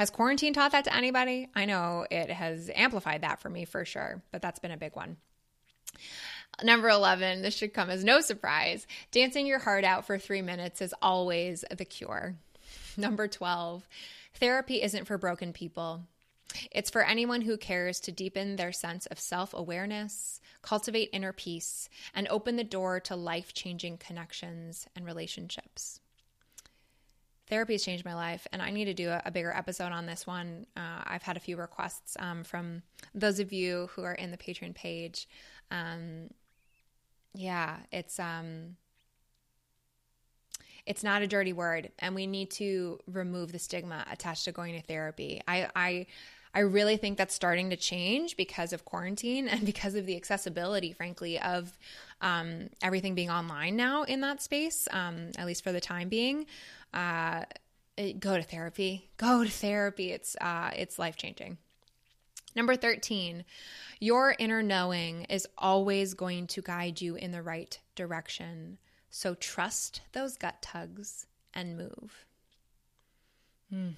Has 0.01 0.09
quarantine 0.09 0.55
taught 0.55 0.73
that 0.73 0.85
to 0.85 0.97
anybody? 0.97 1.51
I 1.55 1.67
know 1.67 2.07
it 2.11 2.31
has 2.31 2.71
amplified 2.75 3.21
that 3.21 3.39
for 3.39 3.51
me 3.51 3.67
for 3.67 3.85
sure, 3.85 4.23
but 4.33 4.41
that's 4.41 4.59
been 4.59 4.71
a 4.71 4.79
big 4.79 4.97
one. 4.97 5.19
Number 6.63 6.89
11, 6.89 7.43
this 7.43 7.53
should 7.53 7.75
come 7.75 7.91
as 7.91 8.03
no 8.03 8.23
surprise. 8.23 8.87
Dancing 9.11 9.47
your 9.47 9.59
heart 9.59 9.85
out 9.85 10.07
for 10.07 10.19
three 10.19 10.41
minutes 10.41 10.81
is 10.81 10.95
always 11.03 11.67
the 11.71 11.85
cure. 11.85 12.35
Number 12.97 13.29
12, 13.29 13.87
therapy 14.37 14.81
isn't 14.81 15.05
for 15.05 15.19
broken 15.19 15.53
people. 15.53 16.05
It's 16.71 16.89
for 16.89 17.05
anyone 17.05 17.43
who 17.43 17.59
cares 17.59 18.01
to 18.01 18.11
deepen 18.11 18.57
their 18.57 18.73
sense 18.73 19.05
of 19.05 19.21
self 19.21 19.53
awareness, 19.53 20.41
cultivate 20.63 21.11
inner 21.13 21.35
peace, 21.35 21.91
and 22.15 22.27
open 22.29 22.57
the 22.57 22.65
door 22.65 23.01
to 23.01 23.17
life 23.17 23.53
changing 23.53 23.99
connections 23.99 24.87
and 24.97 25.05
relationships. 25.05 26.01
Therapy 27.51 27.75
has 27.75 27.85
changed 27.85 28.05
my 28.05 28.15
life, 28.15 28.47
and 28.53 28.63
I 28.63 28.71
need 28.71 28.85
to 28.85 28.95
do 28.95 29.11
a, 29.11 29.21
a 29.27 29.31
bigger 29.31 29.53
episode 29.53 29.91
on 29.93 30.07
this 30.07 30.27
one. 30.27 30.67
Uh, 30.77 31.03
I've 31.05 31.23
had 31.23 31.37
a 31.37 31.41
few 31.41 31.57
requests 31.57 32.17
um, 32.21 32.45
from 32.45 32.83
those 33.13 33.41
of 33.41 33.53
you 33.53 33.91
who 33.95 34.05
are 34.05 34.15
in 34.15 34.31
the 34.31 34.37
Patreon 34.37 34.75
page. 34.75 35.29
Um, 35.71 36.31
yeah, 37.35 37.79
it's 37.91 38.21
um, 38.21 38.77
it's 40.87 41.03
not 41.03 41.23
a 41.23 41.27
dirty 41.27 41.53
word, 41.53 41.91
and 41.99 42.15
we 42.15 42.27
need 42.27 42.51
to 42.53 43.01
remove 43.07 43.51
the 43.51 43.59
stigma 43.59 44.07
attached 44.11 44.45
to 44.45 44.53
going 44.53 44.81
to 44.81 44.87
therapy. 44.87 45.43
I, 45.47 45.69
I 45.75 46.07
I 46.53 46.61
really 46.61 46.97
think 46.97 47.17
that's 47.17 47.35
starting 47.35 47.71
to 47.71 47.77
change 47.77 48.37
because 48.37 48.73
of 48.73 48.85
quarantine 48.85 49.49
and 49.49 49.65
because 49.67 49.95
of 49.95 50.07
the 50.07 50.17
accessibility, 50.17 50.93
frankly, 50.93 51.39
of 51.41 51.77
um, 52.21 52.71
everything 52.83 53.15
being 53.15 53.31
online 53.31 53.77
now 53.77 54.03
in 54.03 54.21
that 54.23 54.43
space, 54.43 54.89
um, 54.91 55.31
at 55.39 55.47
least 55.47 55.63
for 55.63 55.73
the 55.73 55.81
time 55.81 56.09
being. 56.09 56.47
Uh, 56.93 57.45
go 58.19 58.37
to 58.37 58.43
therapy. 58.43 59.11
Go 59.17 59.45
to 59.45 59.51
therapy. 59.51 60.13
It's 60.13 60.37
uh, 60.41 60.71
it's 60.77 60.99
life 60.99 61.17
changing. 61.17 61.59
Number 62.57 62.75
13, 62.75 63.45
your 64.01 64.35
inner 64.39 64.63
knowing 64.63 65.25
is 65.25 65.47
always 65.57 66.15
going 66.15 66.49
to 66.49 66.63
guide 66.63 67.01
you 67.01 67.15
in 67.15 67.31
the 67.31 67.43
right 67.43 67.79
direction. 67.95 68.79
So 69.09 69.35
trust 69.35 70.01
those 70.13 70.37
gut 70.37 70.61
tugs 70.61 71.27
and 71.55 71.77
move. 71.77 72.27
Mm. 73.73 73.95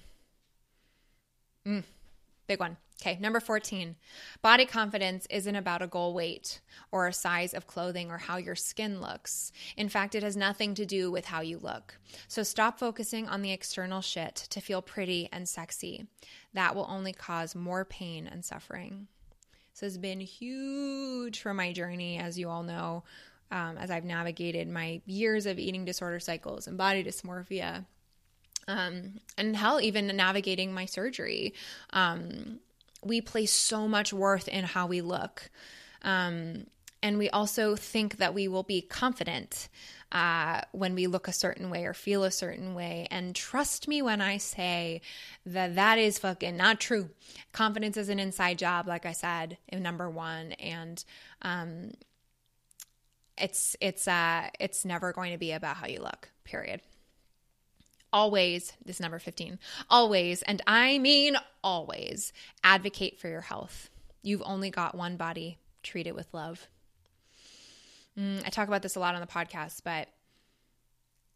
Mm. 1.65 1.83
Big 2.53 2.59
one. 2.59 2.77
Okay, 3.01 3.17
number 3.19 3.39
14. 3.39 3.95
Body 4.43 4.67
confidence 4.67 5.25
isn't 5.31 5.55
about 5.55 5.81
a 5.81 5.87
goal 5.87 6.13
weight 6.13 6.61
or 6.91 7.07
a 7.07 7.11
size 7.11 7.55
of 7.55 7.65
clothing 7.65 8.11
or 8.11 8.19
how 8.19 8.37
your 8.37 8.53
skin 8.53 9.01
looks. 9.01 9.51
In 9.75 9.89
fact, 9.89 10.13
it 10.13 10.21
has 10.21 10.37
nothing 10.37 10.75
to 10.75 10.85
do 10.85 11.09
with 11.09 11.25
how 11.25 11.41
you 11.41 11.57
look. 11.57 11.97
So 12.27 12.43
stop 12.43 12.77
focusing 12.77 13.27
on 13.27 13.41
the 13.41 13.51
external 13.51 14.01
shit 14.01 14.35
to 14.51 14.61
feel 14.61 14.83
pretty 14.83 15.29
and 15.31 15.49
sexy. 15.49 16.05
That 16.53 16.75
will 16.75 16.85
only 16.87 17.11
cause 17.11 17.55
more 17.55 17.85
pain 17.85 18.27
and 18.27 18.45
suffering. 18.45 19.07
This 19.71 19.81
has 19.81 19.97
been 19.97 20.19
huge 20.19 21.41
for 21.41 21.55
my 21.55 21.73
journey, 21.73 22.19
as 22.19 22.37
you 22.37 22.49
all 22.49 22.61
know, 22.61 23.03
um, 23.49 23.79
as 23.79 23.89
I've 23.89 24.05
navigated 24.05 24.67
my 24.69 25.01
years 25.07 25.47
of 25.47 25.57
eating 25.57 25.85
disorder 25.85 26.19
cycles 26.19 26.67
and 26.67 26.77
body 26.77 27.03
dysmorphia 27.03 27.85
um, 28.67 29.19
and 29.37 29.55
hell, 29.55 29.81
even 29.81 30.07
navigating 30.15 30.73
my 30.73 30.85
surgery. 30.85 31.53
Um, 31.91 32.59
we 33.03 33.21
place 33.21 33.51
so 33.51 33.87
much 33.87 34.13
worth 34.13 34.47
in 34.47 34.63
how 34.63 34.87
we 34.87 35.01
look. 35.01 35.49
Um, 36.03 36.67
and 37.01 37.17
we 37.17 37.29
also 37.29 37.75
think 37.75 38.17
that 38.17 38.33
we 38.33 38.47
will 38.47 38.63
be 38.63 38.81
confident 38.81 39.67
uh, 40.11 40.61
when 40.71 40.95
we 40.95 41.07
look 41.07 41.27
a 41.27 41.33
certain 41.33 41.69
way 41.69 41.85
or 41.85 41.93
feel 41.93 42.23
a 42.23 42.31
certain 42.31 42.75
way. 42.75 43.07
And 43.11 43.35
trust 43.35 43.87
me 43.87 44.01
when 44.01 44.21
I 44.21 44.37
say 44.37 45.01
that 45.45 45.75
that 45.75 45.97
is 45.97 46.19
fucking 46.19 46.55
not 46.55 46.79
true. 46.79 47.09
Confidence 47.51 47.97
is 47.97 48.09
an 48.09 48.19
inside 48.19 48.57
job, 48.57 48.87
like 48.87 49.05
I 49.05 49.11
said, 49.11 49.57
in 49.67 49.83
number 49.83 50.09
one. 50.09 50.53
And, 50.53 51.03
um, 51.41 51.91
it's 53.35 53.75
it's 53.81 54.07
uh 54.07 54.47
it's 54.59 54.85
never 54.85 55.11
going 55.11 55.31
to 55.31 55.39
be 55.39 55.53
about 55.53 55.75
how 55.75 55.87
you 55.87 55.99
look 55.99 56.29
period 56.43 56.81
always, 58.13 58.73
this 58.85 58.99
number 58.99 59.19
15, 59.19 59.59
always, 59.89 60.43
and 60.43 60.61
I 60.65 60.99
mean 60.99 61.35
always, 61.63 62.31
advocate 62.63 63.19
for 63.19 63.27
your 63.27 63.41
health. 63.41 63.89
You've 64.21 64.43
only 64.45 64.69
got 64.69 64.95
one 64.95 65.17
body, 65.17 65.57
treat 65.81 66.07
it 66.07 66.15
with 66.15 66.33
love. 66.33 66.67
Mm, 68.17 68.45
I 68.45 68.49
talk 68.49 68.67
about 68.67 68.83
this 68.83 68.95
a 68.95 68.99
lot 68.99 69.15
on 69.15 69.21
the 69.21 69.27
podcast, 69.27 69.81
but 69.83 70.07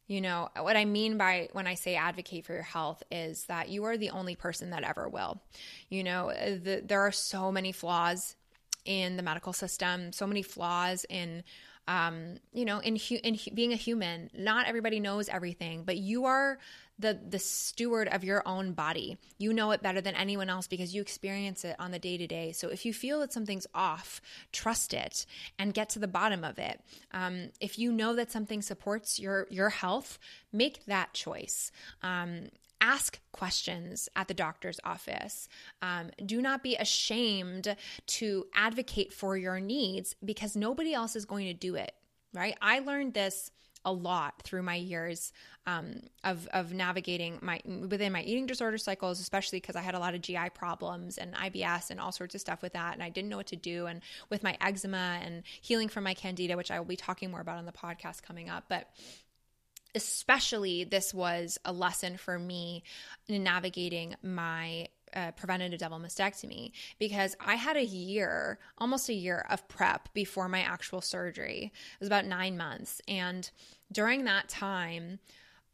you 0.08 0.22
know, 0.22 0.48
what 0.58 0.78
I 0.78 0.86
mean 0.86 1.18
by 1.18 1.50
when 1.52 1.68
I 1.68 1.74
say 1.74 1.96
advocate 1.96 2.46
for 2.46 2.54
your 2.54 2.62
health 2.62 3.04
is 3.12 3.44
that 3.46 3.68
you 3.68 3.84
are 3.84 3.98
the 3.98 4.12
only 4.12 4.36
person 4.36 4.70
that 4.70 4.84
ever 4.84 5.10
will. 5.10 5.42
You 5.90 6.04
know, 6.04 6.30
the, 6.30 6.82
there 6.86 7.02
are 7.02 7.12
so 7.12 7.52
many 7.52 7.74
flaws 7.74 8.38
in 8.86 9.18
the 9.18 9.24
medical 9.24 9.52
system, 9.52 10.14
so 10.14 10.26
many 10.26 10.44
flaws 10.44 11.06
in 11.10 11.44
um, 11.88 12.36
you 12.54 12.66
know, 12.66 12.80
in, 12.80 12.96
hu- 12.96 13.20
in 13.24 13.36
hu- 13.36 13.52
being 13.52 13.72
a 13.74 13.78
human, 13.78 14.30
not 14.38 14.68
everybody 14.68 15.00
knows 15.00 15.30
everything, 15.30 15.84
but 15.84 15.98
you 15.98 16.26
are 16.26 16.60
the 17.00 17.20
the 17.30 17.40
steward 17.40 18.08
of 18.08 18.24
your 18.24 18.42
own 18.48 18.74
body. 18.74 19.18
You 19.38 19.54
know 19.54 19.72
it 19.72 19.84
better 19.84 20.02
than 20.02 20.16
anyone 20.16 20.50
else 20.50 20.68
because 20.68 20.96
you 20.96 21.02
experience 21.02 21.64
it 21.64 21.76
on 21.80 21.92
the 21.92 22.00
day 22.00 22.18
to 22.18 22.28
day. 22.28 22.52
So 22.52 22.70
if 22.70 22.86
you 22.86 22.94
feel 22.94 23.20
that 23.20 23.32
something's 23.32 23.68
off, 23.74 24.22
trust 24.52 24.94
it 24.94 25.26
and 25.60 25.74
get 25.74 25.90
to 25.90 26.00
the 26.00 26.08
bottom 26.08 26.44
of 26.44 26.58
it. 26.58 26.82
Um, 27.12 27.50
if 27.62 27.78
you 27.78 27.92
know 27.92 28.16
that 28.16 28.32
something 28.32 28.62
supports 28.62 29.20
your 29.20 29.48
your 29.50 29.70
health, 29.70 30.18
make 30.52 30.86
that 30.86 31.14
choice. 31.14 31.72
Um, 32.02 32.50
ask 32.82 33.20
questions 33.32 34.10
at 34.16 34.28
the 34.28 34.34
doctor's 34.34 34.80
office. 34.84 35.48
Um, 35.82 36.12
do 36.26 36.42
not 36.42 36.64
be 36.64 36.76
ashamed 36.76 37.76
to 38.08 38.46
advocate 38.54 39.14
for 39.14 39.38
your 39.38 39.60
needs 39.60 40.16
because 40.24 40.56
nobody 40.56 40.94
else 40.94 41.16
is 41.16 41.26
going 41.26 41.48
to 41.48 41.54
do 41.54 41.76
it, 41.76 41.94
right? 42.34 42.58
I 42.62 42.80
learned 42.80 43.14
this 43.14 43.52
a 43.86 43.92
lot 43.92 44.42
through 44.44 44.64
my 44.64 44.76
years 44.76 45.32
um, 45.66 46.02
of 46.24 46.48
of 46.48 46.74
navigating 46.74 47.40
my 47.42 47.62
within 47.66 48.12
my 48.12 48.22
eating 48.22 48.46
disorder 48.46 48.78
cycles, 48.78 49.20
especially 49.20 49.60
because 49.60 49.76
I 49.76 49.82
had 49.82 49.96
a 49.96 50.00
lot 50.00 50.14
of 50.14 50.22
GI 50.22 50.50
problems 50.54 51.18
and 51.18 51.34
IBS 51.36 51.90
and 51.90 52.00
all 52.00 52.12
sorts 52.12 52.36
of 52.36 52.42
stuff 52.42 52.62
with 52.62 52.74
that, 52.74 52.94
and 52.94 53.04
I 53.04 53.10
didn't 53.10 53.30
know 53.30 53.38
what 53.38 53.48
to 53.48 53.56
do. 53.56 53.86
And 53.86 54.02
with 54.30 54.44
my 54.44 54.58
eczema 54.60 55.20
and 55.24 55.44
healing 55.62 55.88
from 55.88 56.04
my 56.04 56.14
candida, 56.14 56.58
which 56.58 56.72
I 56.72 56.80
will 56.80 56.86
be 56.86 56.96
talking 56.98 57.32
more 57.32 57.42
about 57.42 57.58
on 57.58 57.66
the 57.66 57.72
podcast 57.72 58.24
coming 58.24 58.50
up, 58.50 58.66
but 58.68 58.90
especially 59.98 60.84
this 60.84 61.14
was 61.14 61.58
a 61.66 61.74
lesson 61.74 62.18
for 62.18 62.38
me 62.38 62.84
in 63.28 63.44
navigating 63.44 64.16
my 64.22 64.88
uh, 65.16 65.32
preventative 65.32 65.80
double 65.80 66.00
mastectomy 66.00 66.72
because 67.00 67.36
I 67.40 67.56
had 67.56 67.76
a 67.76 67.84
year, 67.84 68.60
almost 68.78 69.10
a 69.10 69.14
year 69.14 69.46
of 69.50 69.68
prep 69.68 70.14
before 70.14 70.48
my 70.48 70.62
actual 70.62 71.02
surgery. 71.02 71.72
It 71.74 72.00
was 72.00 72.08
about 72.08 72.26
nine 72.26 72.58
months. 72.58 73.02
And 73.08 73.50
during 73.92 74.26
that 74.26 74.48
time, 74.48 75.20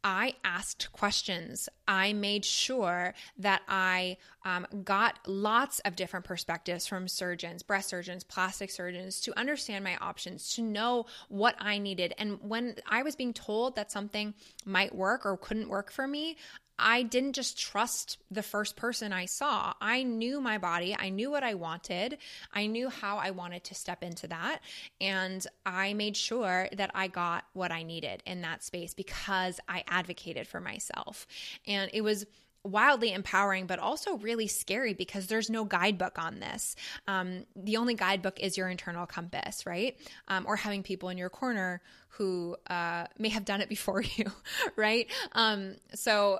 I 0.04 0.34
asked 0.44 0.92
questions. 0.92 1.70
I 1.88 2.13
made 2.13 2.44
sure 2.44 3.13
that 3.38 3.62
I 3.68 4.18
um, 4.46 4.68
got 4.84 5.20
lots 5.26 5.80
of 5.80 5.96
different 5.96 6.26
perspectives 6.26 6.86
from 6.86 7.08
surgeons, 7.08 7.63
breast 7.63 7.89
surgeons, 7.89 8.24
plastic 8.24 8.70
surgeons 8.70 9.22
to 9.22 9.38
understand 9.39 9.84
my 9.84 9.96
options, 9.98 10.54
to 10.56 10.62
know 10.62 11.06
what 11.30 11.56
I 11.60 11.78
needed. 11.78 12.13
And 12.18 12.39
when 12.42 12.76
I 12.88 13.04
was 13.04 13.16
being 13.16 13.34
told 13.34 13.76
that 13.76 13.92
something 13.92 14.34
might 14.66 14.94
work 14.94 15.26
or 15.26 15.38
couldn't 15.38 15.70
work 15.70 15.92
for 15.92 16.08
me, 16.08 16.38
I 16.77 17.03
didn't 17.03 17.33
just 17.33 17.59
trust 17.59 18.17
the 18.31 18.43
first 18.43 18.75
person 18.75 19.13
I 19.13 19.25
saw. 19.25 19.73
I 19.79 20.03
knew 20.03 20.41
my 20.41 20.57
body. 20.57 20.95
I 20.97 21.09
knew 21.09 21.29
what 21.29 21.43
I 21.43 21.53
wanted. 21.53 22.17
I 22.53 22.67
knew 22.67 22.89
how 22.89 23.17
I 23.17 23.31
wanted 23.31 23.63
to 23.65 23.75
step 23.75 24.03
into 24.03 24.27
that. 24.27 24.59
And 24.99 25.45
I 25.65 25.93
made 25.93 26.17
sure 26.17 26.67
that 26.73 26.91
I 26.93 27.07
got 27.07 27.45
what 27.53 27.71
I 27.71 27.83
needed 27.83 28.23
in 28.25 28.41
that 28.41 28.63
space 28.63 28.93
because 28.93 29.59
I 29.67 29.83
advocated 29.88 30.47
for 30.47 30.59
myself. 30.59 31.27
And 31.67 31.89
it 31.93 32.01
was 32.01 32.25
wildly 32.63 33.12
empowering, 33.12 33.67
but 33.67 33.79
also 33.79 34.17
really 34.17 34.47
scary 34.47 34.93
because 34.93 35.27
there's 35.27 35.49
no 35.49 35.65
guidebook 35.65 36.17
on 36.17 36.39
this. 36.39 36.75
Um, 37.07 37.45
the 37.55 37.77
only 37.77 37.93
guidebook 37.93 38.39
is 38.39 38.57
your 38.57 38.69
internal 38.69 39.05
compass, 39.05 39.65
right? 39.65 39.97
Um, 40.27 40.45
or 40.47 40.55
having 40.55 40.81
people 40.81 41.09
in 41.09 41.17
your 41.17 41.29
corner 41.29 41.81
who 42.09 42.55
uh, 42.67 43.05
may 43.17 43.29
have 43.29 43.45
done 43.45 43.62
it 43.62 43.69
before 43.77 44.01
you, 44.01 44.31
right? 44.75 45.07
Um, 45.33 45.75
so 45.93 46.39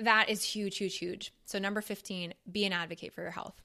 that 0.00 0.28
is 0.28 0.42
huge, 0.42 0.78
huge, 0.78 0.98
huge. 0.98 1.32
So, 1.44 1.58
number 1.58 1.80
15, 1.80 2.34
be 2.50 2.64
an 2.64 2.72
advocate 2.72 3.12
for 3.12 3.22
your 3.22 3.30
health. 3.30 3.60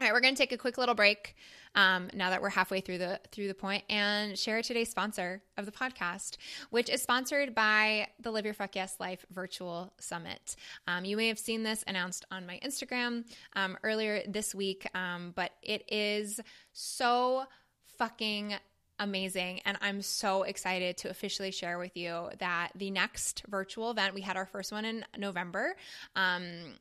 All 0.00 0.06
right, 0.08 0.14
we're 0.14 0.20
going 0.20 0.34
to 0.34 0.38
take 0.38 0.52
a 0.52 0.58
quick 0.58 0.78
little 0.78 0.96
break 0.96 1.36
um, 1.74 2.10
now 2.12 2.30
that 2.30 2.42
we're 2.42 2.48
halfway 2.48 2.80
through 2.80 2.98
the 2.98 3.20
through 3.30 3.46
the 3.46 3.54
point 3.54 3.84
and 3.88 4.36
share 4.36 4.60
today's 4.60 4.90
sponsor 4.90 5.42
of 5.56 5.64
the 5.64 5.70
podcast, 5.70 6.38
which 6.70 6.90
is 6.90 7.00
sponsored 7.00 7.54
by 7.54 8.08
the 8.20 8.30
Live 8.30 8.44
Your 8.44 8.54
Fuck 8.54 8.74
Yes 8.74 8.96
Life 8.98 9.24
Virtual 9.30 9.92
Summit. 10.00 10.56
Um, 10.88 11.04
you 11.04 11.16
may 11.16 11.28
have 11.28 11.38
seen 11.38 11.62
this 11.62 11.84
announced 11.86 12.24
on 12.30 12.46
my 12.46 12.58
Instagram 12.64 13.24
um, 13.54 13.78
earlier 13.84 14.22
this 14.26 14.54
week, 14.54 14.88
um, 14.94 15.32
but 15.36 15.52
it 15.62 15.84
is 15.88 16.40
so 16.72 17.44
fucking 17.96 18.54
amazing. 19.02 19.60
And 19.64 19.76
I'm 19.80 20.00
so 20.02 20.44
excited 20.44 20.96
to 20.98 21.10
officially 21.10 21.50
share 21.50 21.78
with 21.78 21.96
you 21.96 22.30
that 22.38 22.70
the 22.74 22.90
next 22.90 23.42
virtual 23.48 23.90
event, 23.90 24.14
we 24.14 24.20
had 24.20 24.36
our 24.36 24.46
first 24.46 24.72
one 24.72 24.84
in 24.84 25.04
November. 25.18 25.76
Um, 26.16 26.74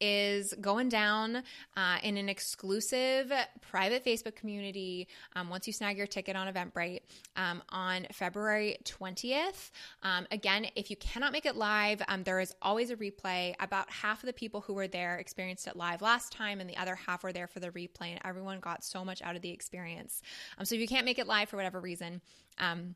is 0.00 0.54
going 0.60 0.88
down 0.88 1.42
uh, 1.76 1.98
in 2.02 2.16
an 2.16 2.28
exclusive 2.28 3.32
private 3.60 4.04
Facebook 4.04 4.36
community 4.36 5.08
um, 5.34 5.48
once 5.48 5.66
you 5.66 5.72
snag 5.72 5.96
your 5.96 6.06
ticket 6.06 6.36
on 6.36 6.52
Eventbrite 6.52 7.00
um, 7.36 7.62
on 7.70 8.06
February 8.12 8.76
20th. 8.84 9.70
Um, 10.02 10.26
again, 10.30 10.66
if 10.76 10.90
you 10.90 10.96
cannot 10.96 11.32
make 11.32 11.46
it 11.46 11.56
live, 11.56 12.02
um, 12.08 12.22
there 12.24 12.40
is 12.40 12.54
always 12.62 12.90
a 12.90 12.96
replay. 12.96 13.54
About 13.60 13.90
half 13.90 14.22
of 14.22 14.26
the 14.26 14.32
people 14.32 14.60
who 14.60 14.74
were 14.74 14.88
there 14.88 15.16
experienced 15.16 15.66
it 15.66 15.76
live 15.76 16.02
last 16.02 16.32
time, 16.32 16.60
and 16.60 16.68
the 16.68 16.76
other 16.76 16.94
half 16.94 17.22
were 17.22 17.32
there 17.32 17.46
for 17.46 17.60
the 17.60 17.70
replay, 17.70 18.10
and 18.10 18.20
everyone 18.24 18.60
got 18.60 18.84
so 18.84 19.04
much 19.04 19.22
out 19.22 19.36
of 19.36 19.42
the 19.42 19.50
experience. 19.50 20.22
Um, 20.58 20.64
so 20.64 20.74
if 20.74 20.80
you 20.80 20.88
can't 20.88 21.04
make 21.04 21.18
it 21.18 21.26
live 21.26 21.48
for 21.48 21.56
whatever 21.56 21.80
reason, 21.80 22.20
um, 22.58 22.94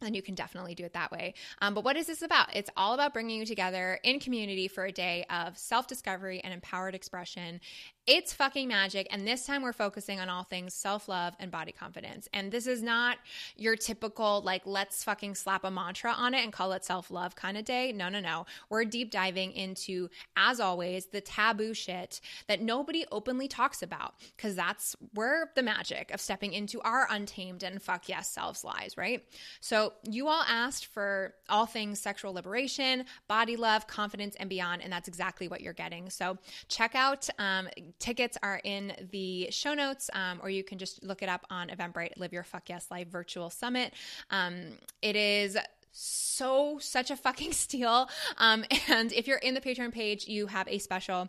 then 0.00 0.14
you 0.14 0.22
can 0.22 0.34
definitely 0.34 0.74
do 0.74 0.84
it 0.84 0.92
that 0.92 1.10
way. 1.10 1.34
Um, 1.60 1.74
but 1.74 1.84
what 1.84 1.96
is 1.96 2.06
this 2.06 2.22
about? 2.22 2.54
It's 2.54 2.70
all 2.76 2.94
about 2.94 3.12
bringing 3.12 3.38
you 3.38 3.46
together 3.46 3.98
in 4.02 4.20
community 4.20 4.68
for 4.68 4.84
a 4.84 4.92
day 4.92 5.24
of 5.30 5.58
self 5.58 5.86
discovery 5.86 6.40
and 6.42 6.52
empowered 6.52 6.94
expression. 6.94 7.60
It's 8.08 8.32
fucking 8.32 8.68
magic. 8.68 9.06
And 9.10 9.28
this 9.28 9.44
time 9.44 9.60
we're 9.60 9.74
focusing 9.74 10.18
on 10.18 10.30
all 10.30 10.42
things 10.42 10.72
self 10.72 11.08
love 11.08 11.36
and 11.38 11.50
body 11.50 11.72
confidence. 11.72 12.26
And 12.32 12.50
this 12.50 12.66
is 12.66 12.82
not 12.82 13.18
your 13.54 13.76
typical, 13.76 14.40
like, 14.40 14.62
let's 14.64 15.04
fucking 15.04 15.34
slap 15.34 15.62
a 15.62 15.70
mantra 15.70 16.12
on 16.12 16.32
it 16.32 16.42
and 16.42 16.50
call 16.50 16.72
it 16.72 16.86
self 16.86 17.10
love 17.10 17.36
kind 17.36 17.58
of 17.58 17.66
day. 17.66 17.92
No, 17.92 18.08
no, 18.08 18.20
no. 18.20 18.46
We're 18.70 18.86
deep 18.86 19.10
diving 19.10 19.52
into, 19.52 20.08
as 20.38 20.58
always, 20.58 21.04
the 21.04 21.20
taboo 21.20 21.74
shit 21.74 22.22
that 22.46 22.62
nobody 22.62 23.04
openly 23.12 23.46
talks 23.46 23.82
about 23.82 24.14
because 24.34 24.56
that's 24.56 24.96
where 25.12 25.50
the 25.54 25.62
magic 25.62 26.10
of 26.10 26.18
stepping 26.22 26.54
into 26.54 26.80
our 26.80 27.06
untamed 27.10 27.62
and 27.62 27.82
fuck 27.82 28.08
yes 28.08 28.30
selves 28.30 28.64
lies, 28.64 28.96
right? 28.96 29.22
So 29.60 29.92
you 30.08 30.28
all 30.28 30.44
asked 30.48 30.86
for 30.86 31.34
all 31.50 31.66
things 31.66 32.00
sexual 32.00 32.32
liberation, 32.32 33.04
body 33.28 33.56
love, 33.56 33.86
confidence, 33.86 34.34
and 34.36 34.48
beyond. 34.48 34.80
And 34.80 34.90
that's 34.90 35.08
exactly 35.08 35.46
what 35.46 35.60
you're 35.60 35.74
getting. 35.74 36.08
So 36.08 36.38
check 36.68 36.94
out, 36.94 37.28
um, 37.38 37.68
Tickets 37.98 38.38
are 38.42 38.60
in 38.62 38.92
the 39.10 39.48
show 39.50 39.74
notes, 39.74 40.10
um, 40.12 40.40
or 40.42 40.50
you 40.50 40.62
can 40.62 40.78
just 40.78 41.02
look 41.02 41.22
it 41.22 41.28
up 41.28 41.44
on 41.50 41.68
Eventbrite, 41.68 42.12
Live 42.16 42.32
Your 42.32 42.44
Fuck 42.44 42.68
Yes 42.68 42.86
Life 42.90 43.08
Virtual 43.08 43.50
Summit. 43.50 43.92
Um, 44.30 44.78
it 45.02 45.16
is 45.16 45.56
so 45.92 46.78
such 46.80 47.10
a 47.10 47.16
fucking 47.16 47.52
steal. 47.64 48.08
Um, 48.36 48.64
and 48.88 49.12
if 49.12 49.26
you're 49.26 49.38
in 49.38 49.54
the 49.54 49.60
Patreon 49.60 49.92
page, 49.92 50.28
you 50.28 50.46
have 50.46 50.68
a 50.68 50.78
special 50.78 51.28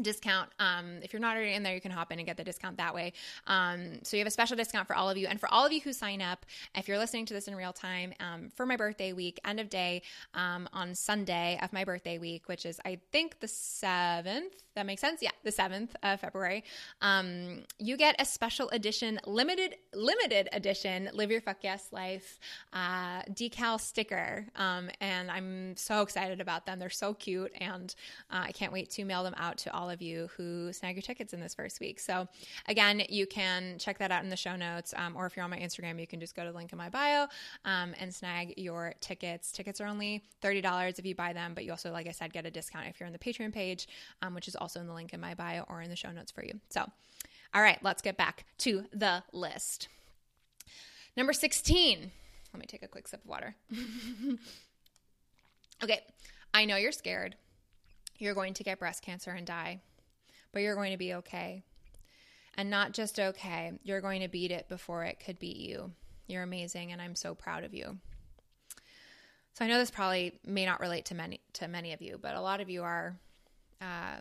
discount. 0.00 0.50
Um, 0.58 0.98
if 1.02 1.12
you're 1.12 1.20
not 1.20 1.36
already 1.36 1.54
in 1.54 1.62
there, 1.62 1.74
you 1.74 1.80
can 1.80 1.90
hop 1.90 2.12
in 2.12 2.18
and 2.18 2.26
get 2.26 2.36
the 2.36 2.44
discount 2.44 2.76
that 2.78 2.94
way. 2.94 3.12
Um, 3.46 4.00
so 4.02 4.16
you 4.16 4.20
have 4.20 4.26
a 4.26 4.30
special 4.30 4.56
discount 4.56 4.86
for 4.86 4.94
all 4.94 5.08
of 5.08 5.16
you. 5.16 5.26
And 5.26 5.40
for 5.40 5.52
all 5.52 5.64
of 5.64 5.72
you 5.72 5.80
who 5.80 5.92
sign 5.92 6.20
up, 6.20 6.44
if 6.74 6.88
you're 6.88 6.98
listening 6.98 7.26
to 7.26 7.34
this 7.34 7.48
in 7.48 7.54
real 7.54 7.72
time, 7.72 8.12
um, 8.20 8.50
for 8.54 8.66
my 8.66 8.76
birthday 8.76 9.12
week, 9.12 9.40
end 9.44 9.60
of 9.60 9.68
day 9.68 10.02
um, 10.34 10.68
on 10.72 10.94
Sunday 10.94 11.58
of 11.62 11.72
my 11.72 11.84
birthday 11.84 12.18
week, 12.18 12.48
which 12.48 12.66
is, 12.66 12.80
I 12.84 12.98
think, 13.12 13.40
the 13.40 13.46
7th. 13.46 14.52
That 14.74 14.84
makes 14.84 15.00
sense? 15.00 15.22
Yeah, 15.22 15.30
the 15.42 15.50
7th 15.50 15.90
of 16.02 16.20
February. 16.20 16.62
Um, 17.00 17.64
you 17.78 17.96
get 17.96 18.14
a 18.18 18.26
special 18.26 18.68
edition, 18.70 19.18
limited, 19.24 19.76
limited 19.94 20.50
edition, 20.52 21.08
Live 21.14 21.30
Your 21.30 21.40
Fuck 21.40 21.58
Yes 21.62 21.88
Life 21.92 22.38
uh, 22.74 23.22
decal 23.22 23.80
sticker. 23.80 24.44
Um, 24.54 24.90
and 25.00 25.30
I'm 25.30 25.76
so 25.76 26.02
excited 26.02 26.40
about 26.42 26.66
them. 26.66 26.78
They're 26.78 26.90
so 26.90 27.14
cute. 27.14 27.52
And 27.58 27.94
uh, 28.30 28.44
I 28.44 28.52
can't 28.52 28.72
wait 28.72 28.90
to 28.90 29.04
mail 29.04 29.22
them 29.22 29.34
out 29.38 29.56
to 29.58 29.74
all 29.74 29.85
all 29.86 29.90
of 29.92 30.02
you 30.02 30.28
who 30.36 30.72
snag 30.72 30.96
your 30.96 31.02
tickets 31.02 31.32
in 31.32 31.38
this 31.38 31.54
first 31.54 31.78
week. 31.78 32.00
So, 32.00 32.26
again, 32.66 33.02
you 33.08 33.24
can 33.24 33.78
check 33.78 33.98
that 33.98 34.10
out 34.10 34.24
in 34.24 34.30
the 34.30 34.36
show 34.36 34.56
notes, 34.56 34.92
um, 34.96 35.14
or 35.16 35.26
if 35.26 35.36
you're 35.36 35.44
on 35.44 35.50
my 35.50 35.58
Instagram, 35.58 36.00
you 36.00 36.08
can 36.08 36.18
just 36.18 36.34
go 36.34 36.44
to 36.44 36.50
the 36.50 36.56
link 36.56 36.72
in 36.72 36.78
my 36.78 36.88
bio 36.88 37.28
um, 37.64 37.94
and 38.00 38.12
snag 38.12 38.54
your 38.56 38.94
tickets. 39.00 39.52
Tickets 39.52 39.80
are 39.80 39.86
only 39.86 40.24
$30 40.42 40.98
if 40.98 41.06
you 41.06 41.14
buy 41.14 41.32
them, 41.32 41.52
but 41.54 41.64
you 41.64 41.70
also, 41.70 41.92
like 41.92 42.08
I 42.08 42.10
said, 42.10 42.32
get 42.32 42.46
a 42.46 42.50
discount 42.50 42.88
if 42.88 42.98
you're 42.98 43.06
on 43.06 43.12
the 43.12 43.18
Patreon 43.18 43.52
page, 43.52 43.86
um, 44.22 44.34
which 44.34 44.48
is 44.48 44.56
also 44.56 44.80
in 44.80 44.88
the 44.88 44.94
link 44.94 45.14
in 45.14 45.20
my 45.20 45.34
bio 45.34 45.64
or 45.68 45.82
in 45.82 45.90
the 45.90 45.96
show 45.96 46.10
notes 46.10 46.32
for 46.32 46.44
you. 46.44 46.58
So, 46.70 46.84
all 47.54 47.62
right, 47.62 47.78
let's 47.82 48.02
get 48.02 48.16
back 48.16 48.44
to 48.58 48.86
the 48.92 49.22
list. 49.32 49.86
Number 51.16 51.32
16. 51.32 52.10
Let 52.52 52.60
me 52.60 52.66
take 52.66 52.82
a 52.82 52.88
quick 52.88 53.06
sip 53.06 53.22
of 53.22 53.28
water. 53.28 53.54
okay, 55.84 56.00
I 56.52 56.64
know 56.64 56.74
you're 56.74 56.90
scared. 56.90 57.36
You're 58.18 58.34
going 58.34 58.54
to 58.54 58.64
get 58.64 58.78
breast 58.78 59.02
cancer 59.02 59.30
and 59.30 59.46
die, 59.46 59.80
but 60.52 60.62
you're 60.62 60.74
going 60.74 60.92
to 60.92 60.98
be 60.98 61.14
okay. 61.14 61.62
And 62.56 62.70
not 62.70 62.92
just 62.92 63.20
okay, 63.20 63.72
you're 63.82 64.00
going 64.00 64.22
to 64.22 64.28
beat 64.28 64.50
it 64.50 64.68
before 64.68 65.04
it 65.04 65.20
could 65.24 65.38
beat 65.38 65.58
you. 65.58 65.92
You're 66.26 66.42
amazing, 66.42 66.92
and 66.92 67.00
I'm 67.00 67.14
so 67.14 67.34
proud 67.34 67.64
of 67.64 67.74
you. 67.74 67.98
So 69.52 69.64
I 69.64 69.68
know 69.68 69.78
this 69.78 69.90
probably 69.90 70.38
may 70.44 70.66
not 70.66 70.80
relate 70.80 71.06
to 71.06 71.14
many 71.14 71.40
to 71.54 71.68
many 71.68 71.92
of 71.92 72.02
you, 72.02 72.18
but 72.20 72.34
a 72.34 72.40
lot 72.40 72.60
of 72.60 72.68
you 72.68 72.82
are 72.82 73.16
uh, 73.80 74.20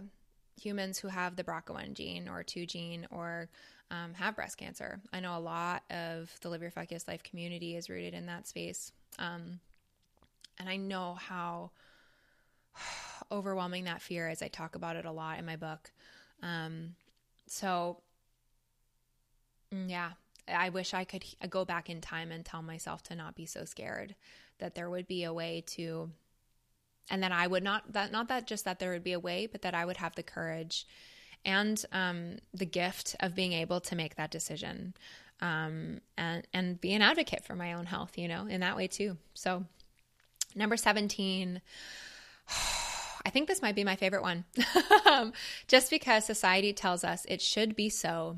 humans 0.59 0.97
who 0.97 1.07
have 1.07 1.35
the 1.35 1.43
BRCA1 1.43 1.93
gene 1.93 2.29
or 2.29 2.43
2 2.43 2.65
gene 2.65 3.07
or 3.11 3.49
um, 3.91 4.13
have 4.13 4.35
breast 4.35 4.57
cancer. 4.57 4.99
I 5.13 5.19
know 5.19 5.37
a 5.37 5.39
lot 5.39 5.83
of 5.89 6.33
the 6.41 6.49
Live 6.49 6.61
Your 6.61 6.71
Yes 6.89 7.07
Life 7.07 7.23
community 7.23 7.75
is 7.75 7.89
rooted 7.89 8.13
in 8.13 8.25
that 8.27 8.47
space. 8.47 8.91
Um, 9.19 9.59
and 10.57 10.69
I 10.69 10.77
know 10.77 11.15
how 11.15 11.71
overwhelming 13.31 13.85
that 13.85 14.01
fear 14.01 14.27
as 14.27 14.41
I 14.41 14.47
talk 14.47 14.75
about 14.75 14.95
it 14.95 15.05
a 15.05 15.11
lot 15.11 15.39
in 15.39 15.45
my 15.45 15.55
book. 15.55 15.91
Um, 16.41 16.95
so, 17.47 18.01
mm, 19.73 19.89
yeah, 19.89 20.11
I 20.47 20.69
wish 20.69 20.93
I 20.93 21.03
could 21.03 21.23
go 21.49 21.65
back 21.65 21.89
in 21.89 22.01
time 22.01 22.31
and 22.31 22.45
tell 22.45 22.61
myself 22.61 23.03
to 23.03 23.15
not 23.15 23.35
be 23.35 23.45
so 23.45 23.65
scared, 23.65 24.15
that 24.59 24.75
there 24.75 24.89
would 24.89 25.07
be 25.07 25.23
a 25.23 25.33
way 25.33 25.63
to, 25.67 26.11
and 27.09 27.23
that 27.23 27.31
I 27.31 27.47
would 27.47 27.63
not, 27.63 27.93
that 27.93 28.11
not 28.11 28.27
that 28.27 28.47
just 28.47 28.65
that 28.65 28.79
there 28.79 28.91
would 28.91 29.03
be 29.03 29.13
a 29.13 29.19
way, 29.19 29.47
but 29.47 29.61
that 29.63 29.75
I 29.75 29.85
would 29.85 29.97
have 29.97 30.15
the 30.15 30.23
courage 30.23 30.87
and 31.43 31.83
um, 31.91 32.37
the 32.53 32.65
gift 32.65 33.15
of 33.19 33.35
being 33.35 33.53
able 33.53 33.79
to 33.79 33.95
make 33.95 34.15
that 34.15 34.31
decision 34.31 34.93
um, 35.41 36.01
and, 36.17 36.47
and 36.53 36.79
be 36.79 36.93
an 36.93 37.01
advocate 37.01 37.43
for 37.43 37.55
my 37.55 37.73
own 37.73 37.85
health, 37.85 38.17
you 38.17 38.27
know, 38.27 38.47
in 38.47 38.61
that 38.61 38.75
way 38.75 38.87
too. 38.87 39.17
So, 39.33 39.65
number 40.55 40.77
17, 40.77 41.61
I 43.25 43.29
think 43.29 43.47
this 43.47 43.61
might 43.61 43.75
be 43.75 43.83
my 43.83 43.95
favorite 43.95 44.21
one. 44.21 44.45
Just 45.67 45.89
because 45.89 46.25
society 46.25 46.73
tells 46.73 47.03
us 47.03 47.25
it 47.27 47.41
should 47.41 47.75
be 47.75 47.89
so 47.89 48.37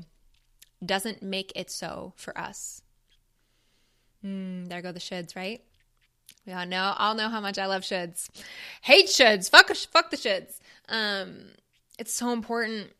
doesn't 0.84 1.22
make 1.22 1.52
it 1.54 1.70
so 1.70 2.14
for 2.16 2.36
us. 2.38 2.82
Mm, 4.24 4.68
there 4.68 4.82
go 4.82 4.92
the 4.92 5.00
shoulds, 5.00 5.36
right? 5.36 5.62
We 6.46 6.52
all 6.52 6.66
know, 6.66 6.94
all 6.96 7.14
know 7.14 7.28
how 7.28 7.40
much 7.40 7.58
I 7.58 7.66
love 7.66 7.82
shoulds. 7.82 8.28
Hate 8.82 9.06
shoulds. 9.06 9.50
Fuck, 9.50 9.74
fuck 9.74 10.10
the 10.10 10.16
shoulds. 10.16 10.58
Um, 10.88 11.50
it's 11.98 12.12
so 12.12 12.32
important. 12.32 12.92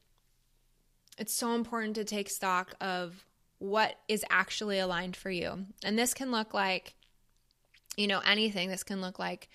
It's 1.16 1.32
so 1.32 1.54
important 1.54 1.94
to 1.96 2.04
take 2.04 2.28
stock 2.28 2.74
of 2.80 3.24
what 3.58 3.96
is 4.06 4.24
actually 4.30 4.78
aligned 4.78 5.16
for 5.16 5.30
you. 5.30 5.66
And 5.84 5.98
this 5.98 6.14
can 6.14 6.30
look 6.30 6.54
like, 6.54 6.94
you 7.96 8.06
know, 8.06 8.20
anything. 8.24 8.68
This 8.68 8.84
can 8.84 9.00
look 9.00 9.18
like 9.18 9.48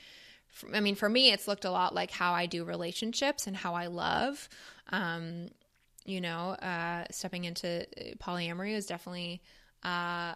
I 0.73 0.79
mean, 0.79 0.95
for 0.95 1.09
me, 1.09 1.31
it's 1.31 1.47
looked 1.47 1.65
a 1.65 1.71
lot 1.71 1.95
like 1.95 2.11
how 2.11 2.33
I 2.33 2.45
do 2.45 2.63
relationships 2.63 3.47
and 3.47 3.55
how 3.55 3.73
I 3.73 3.87
love. 3.87 4.47
Um, 4.89 5.49
you 6.05 6.21
know, 6.21 6.49
uh, 6.49 7.05
stepping 7.11 7.45
into 7.45 7.85
polyamory 8.19 8.73
is 8.73 8.85
definitely 8.85 9.41
uh, 9.83 10.35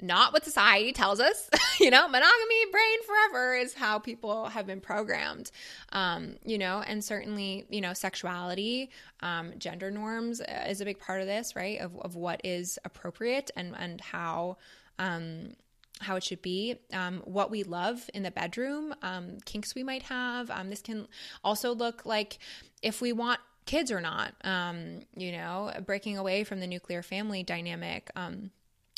not 0.00 0.32
what 0.32 0.44
society 0.44 0.92
tells 0.92 1.20
us. 1.20 1.48
you 1.80 1.90
know, 1.90 2.08
monogamy, 2.08 2.66
brain 2.72 3.02
forever 3.06 3.54
is 3.54 3.74
how 3.74 3.98
people 3.98 4.46
have 4.46 4.66
been 4.66 4.80
programmed. 4.80 5.50
Um, 5.92 6.36
you 6.44 6.58
know, 6.58 6.82
and 6.86 7.04
certainly, 7.04 7.66
you 7.68 7.80
know, 7.80 7.92
sexuality, 7.92 8.90
um, 9.20 9.52
gender 9.58 9.90
norms 9.90 10.40
uh, 10.40 10.66
is 10.68 10.80
a 10.80 10.84
big 10.84 10.98
part 10.98 11.20
of 11.20 11.26
this, 11.26 11.54
right? 11.54 11.80
Of, 11.80 11.96
of 11.98 12.16
what 12.16 12.40
is 12.44 12.78
appropriate 12.84 13.50
and 13.56 13.74
and 13.78 14.00
how 14.00 14.56
um, 14.98 15.54
how 16.00 16.16
it 16.16 16.24
should 16.24 16.42
be, 16.42 16.76
um, 16.92 17.22
what 17.24 17.50
we 17.50 17.62
love 17.62 18.10
in 18.14 18.22
the 18.22 18.30
bedroom, 18.30 18.94
um, 19.02 19.38
kinks 19.44 19.74
we 19.74 19.82
might 19.82 20.02
have. 20.02 20.50
Um, 20.50 20.70
this 20.70 20.82
can 20.82 21.06
also 21.42 21.74
look 21.74 22.04
like 22.04 22.38
if 22.82 23.00
we 23.00 23.12
want 23.12 23.40
kids 23.66 23.90
or 23.90 24.00
not, 24.00 24.34
um, 24.44 25.00
you 25.16 25.32
know, 25.32 25.72
breaking 25.86 26.18
away 26.18 26.44
from 26.44 26.60
the 26.60 26.66
nuclear 26.66 27.02
family 27.02 27.42
dynamic. 27.42 28.10
Um, 28.16 28.50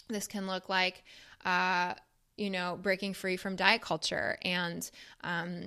this 0.08 0.26
can 0.26 0.46
look 0.46 0.68
like, 0.68 1.04
uh, 1.44 1.94
you 2.36 2.50
know, 2.50 2.78
breaking 2.80 3.14
free 3.14 3.36
from 3.36 3.56
diet 3.56 3.82
culture 3.82 4.38
and 4.42 4.90
um, 5.22 5.66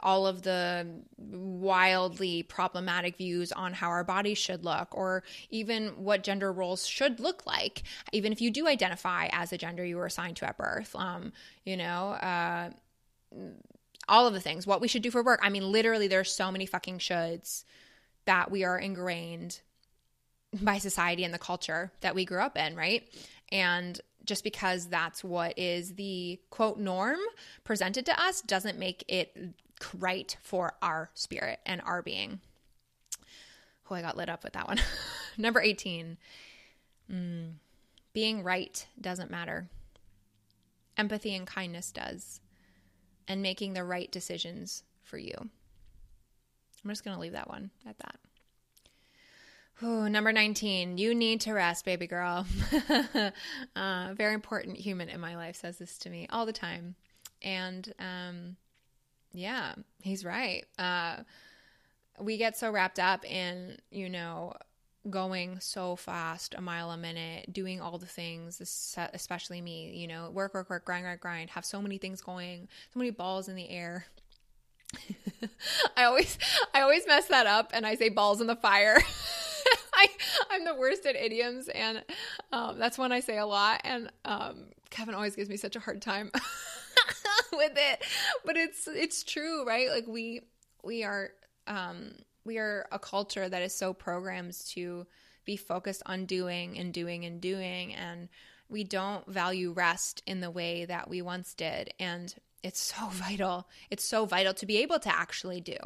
all 0.00 0.26
of 0.26 0.42
the 0.42 0.86
wildly 1.18 2.42
problematic 2.42 3.16
views 3.16 3.52
on 3.52 3.72
how 3.72 3.88
our 3.88 4.04
bodies 4.04 4.38
should 4.38 4.64
look, 4.64 4.88
or 4.96 5.22
even 5.50 5.88
what 6.02 6.22
gender 6.22 6.52
roles 6.52 6.86
should 6.86 7.20
look 7.20 7.46
like, 7.46 7.82
even 8.12 8.32
if 8.32 8.40
you 8.40 8.50
do 8.50 8.66
identify 8.66 9.28
as 9.32 9.52
a 9.52 9.58
gender 9.58 9.84
you 9.84 9.96
were 9.96 10.06
assigned 10.06 10.36
to 10.36 10.46
at 10.46 10.56
birth. 10.56 10.94
Um, 10.96 11.32
you 11.64 11.76
know, 11.76 12.10
uh, 12.12 12.70
all 14.08 14.26
of 14.26 14.34
the 14.34 14.40
things, 14.40 14.66
what 14.66 14.80
we 14.80 14.88
should 14.88 15.02
do 15.02 15.10
for 15.10 15.22
work. 15.22 15.40
I 15.42 15.50
mean, 15.50 15.70
literally, 15.70 16.08
there's 16.08 16.32
so 16.32 16.50
many 16.50 16.66
fucking 16.66 16.98
shoulds 16.98 17.64
that 18.24 18.50
we 18.50 18.64
are 18.64 18.78
ingrained 18.78 19.60
by 20.62 20.78
society 20.78 21.24
and 21.24 21.34
the 21.34 21.38
culture 21.38 21.92
that 22.00 22.14
we 22.14 22.24
grew 22.24 22.40
up 22.40 22.56
in, 22.56 22.76
right? 22.76 23.06
And 23.50 24.00
just 24.24 24.44
because 24.44 24.88
that's 24.88 25.22
what 25.22 25.58
is 25.58 25.94
the 25.94 26.40
quote 26.50 26.78
norm 26.78 27.18
presented 27.62 28.06
to 28.06 28.20
us 28.20 28.40
doesn't 28.40 28.78
make 28.78 29.04
it 29.08 29.36
right 29.98 30.36
for 30.42 30.74
our 30.82 31.10
spirit 31.14 31.60
and 31.66 31.80
our 31.82 32.02
being. 32.02 32.40
Oh, 33.90 33.94
I 33.94 34.02
got 34.02 34.16
lit 34.16 34.28
up 34.28 34.44
with 34.44 34.54
that 34.54 34.66
one. 34.66 34.80
Number 35.38 35.60
18. 35.60 36.16
Mm, 37.12 37.52
being 38.12 38.42
right 38.42 38.86
doesn't 39.00 39.30
matter. 39.30 39.68
Empathy 40.96 41.34
and 41.34 41.46
kindness 41.46 41.92
does. 41.92 42.40
And 43.28 43.42
making 43.42 43.72
the 43.72 43.84
right 43.84 44.10
decisions 44.10 44.84
for 45.02 45.18
you. 45.18 45.34
I'm 45.38 46.90
just 46.90 47.04
going 47.04 47.16
to 47.16 47.20
leave 47.20 47.32
that 47.32 47.48
one 47.48 47.70
at 47.86 47.98
that. 47.98 48.16
Number 49.82 50.32
19, 50.32 50.96
you 50.98 51.14
need 51.14 51.42
to 51.42 51.52
rest, 51.52 51.84
baby 51.84 52.06
girl. 52.06 52.46
uh, 53.76 54.14
very 54.14 54.32
important 54.32 54.78
human 54.78 55.08
in 55.08 55.20
my 55.20 55.36
life 55.36 55.56
says 55.56 55.78
this 55.78 55.98
to 55.98 56.10
me 56.10 56.26
all 56.30 56.46
the 56.46 56.52
time. 56.52 56.94
And 57.42 57.92
um, 57.98 58.56
yeah, 59.34 59.74
he's 60.00 60.24
right. 60.24 60.64
Uh, 60.78 61.16
we 62.20 62.38
get 62.38 62.56
so 62.56 62.70
wrapped 62.70 63.00
up 63.00 63.24
in, 63.24 63.76
you 63.90 64.08
know, 64.08 64.54
going 65.10 65.58
so 65.60 65.96
fast, 65.96 66.54
a 66.56 66.60
mile 66.60 66.90
a 66.90 66.96
minute, 66.96 67.52
doing 67.52 67.80
all 67.80 67.98
the 67.98 68.06
things, 68.06 68.60
especially 69.12 69.60
me, 69.60 69.90
you 69.94 70.06
know, 70.06 70.30
work, 70.30 70.54
work, 70.54 70.70
work, 70.70 70.84
grind, 70.84 71.02
grind, 71.02 71.20
grind, 71.20 71.50
have 71.50 71.64
so 71.64 71.82
many 71.82 71.98
things 71.98 72.20
going, 72.22 72.68
so 72.92 72.98
many 72.98 73.10
balls 73.10 73.48
in 73.48 73.56
the 73.56 73.68
air. 73.68 74.06
I 75.96 76.04
always 76.04 76.38
I 76.72 76.82
always 76.82 77.04
mess 77.06 77.26
that 77.26 77.46
up 77.48 77.70
and 77.74 77.84
I 77.84 77.96
say 77.96 78.10
balls 78.10 78.40
in 78.40 78.46
the 78.46 78.54
fire. 78.54 78.96
I 79.94 80.06
I'm 80.50 80.64
the 80.64 80.74
worst 80.74 81.04
at 81.06 81.16
idioms 81.16 81.68
and 81.68 82.04
um, 82.52 82.78
that's 82.78 82.96
one 82.96 83.10
I 83.10 83.20
say 83.20 83.38
a 83.38 83.46
lot 83.46 83.80
and 83.82 84.10
um, 84.24 84.66
Kevin 84.90 85.14
always 85.14 85.34
gives 85.34 85.48
me 85.48 85.56
such 85.56 85.74
a 85.74 85.80
hard 85.80 86.00
time 86.00 86.30
with 87.58 87.72
it. 87.76 88.02
But 88.44 88.56
it's 88.56 88.86
it's 88.86 89.24
true, 89.24 89.66
right? 89.66 89.88
Like 89.88 90.06
we 90.06 90.42
we 90.82 91.04
are 91.04 91.30
um, 91.66 92.12
we 92.44 92.58
are 92.58 92.86
a 92.92 92.98
culture 92.98 93.48
that 93.48 93.62
is 93.62 93.74
so 93.74 93.92
programmed 93.92 94.54
to 94.70 95.06
be 95.44 95.56
focused 95.56 96.02
on 96.06 96.26
doing 96.26 96.78
and 96.78 96.92
doing 96.92 97.24
and 97.24 97.40
doing 97.40 97.94
and 97.94 98.28
we 98.70 98.82
don't 98.82 99.26
value 99.26 99.72
rest 99.72 100.22
in 100.26 100.40
the 100.40 100.50
way 100.50 100.86
that 100.86 101.08
we 101.08 101.20
once 101.20 101.52
did 101.52 101.92
and 101.98 102.34
it's 102.64 102.80
so 102.80 103.06
vital. 103.10 103.68
It's 103.90 104.04
so 104.04 104.24
vital 104.24 104.54
to 104.54 104.66
be 104.66 104.78
able 104.78 104.98
to 104.98 105.14
actually 105.14 105.60
do. 105.60 105.76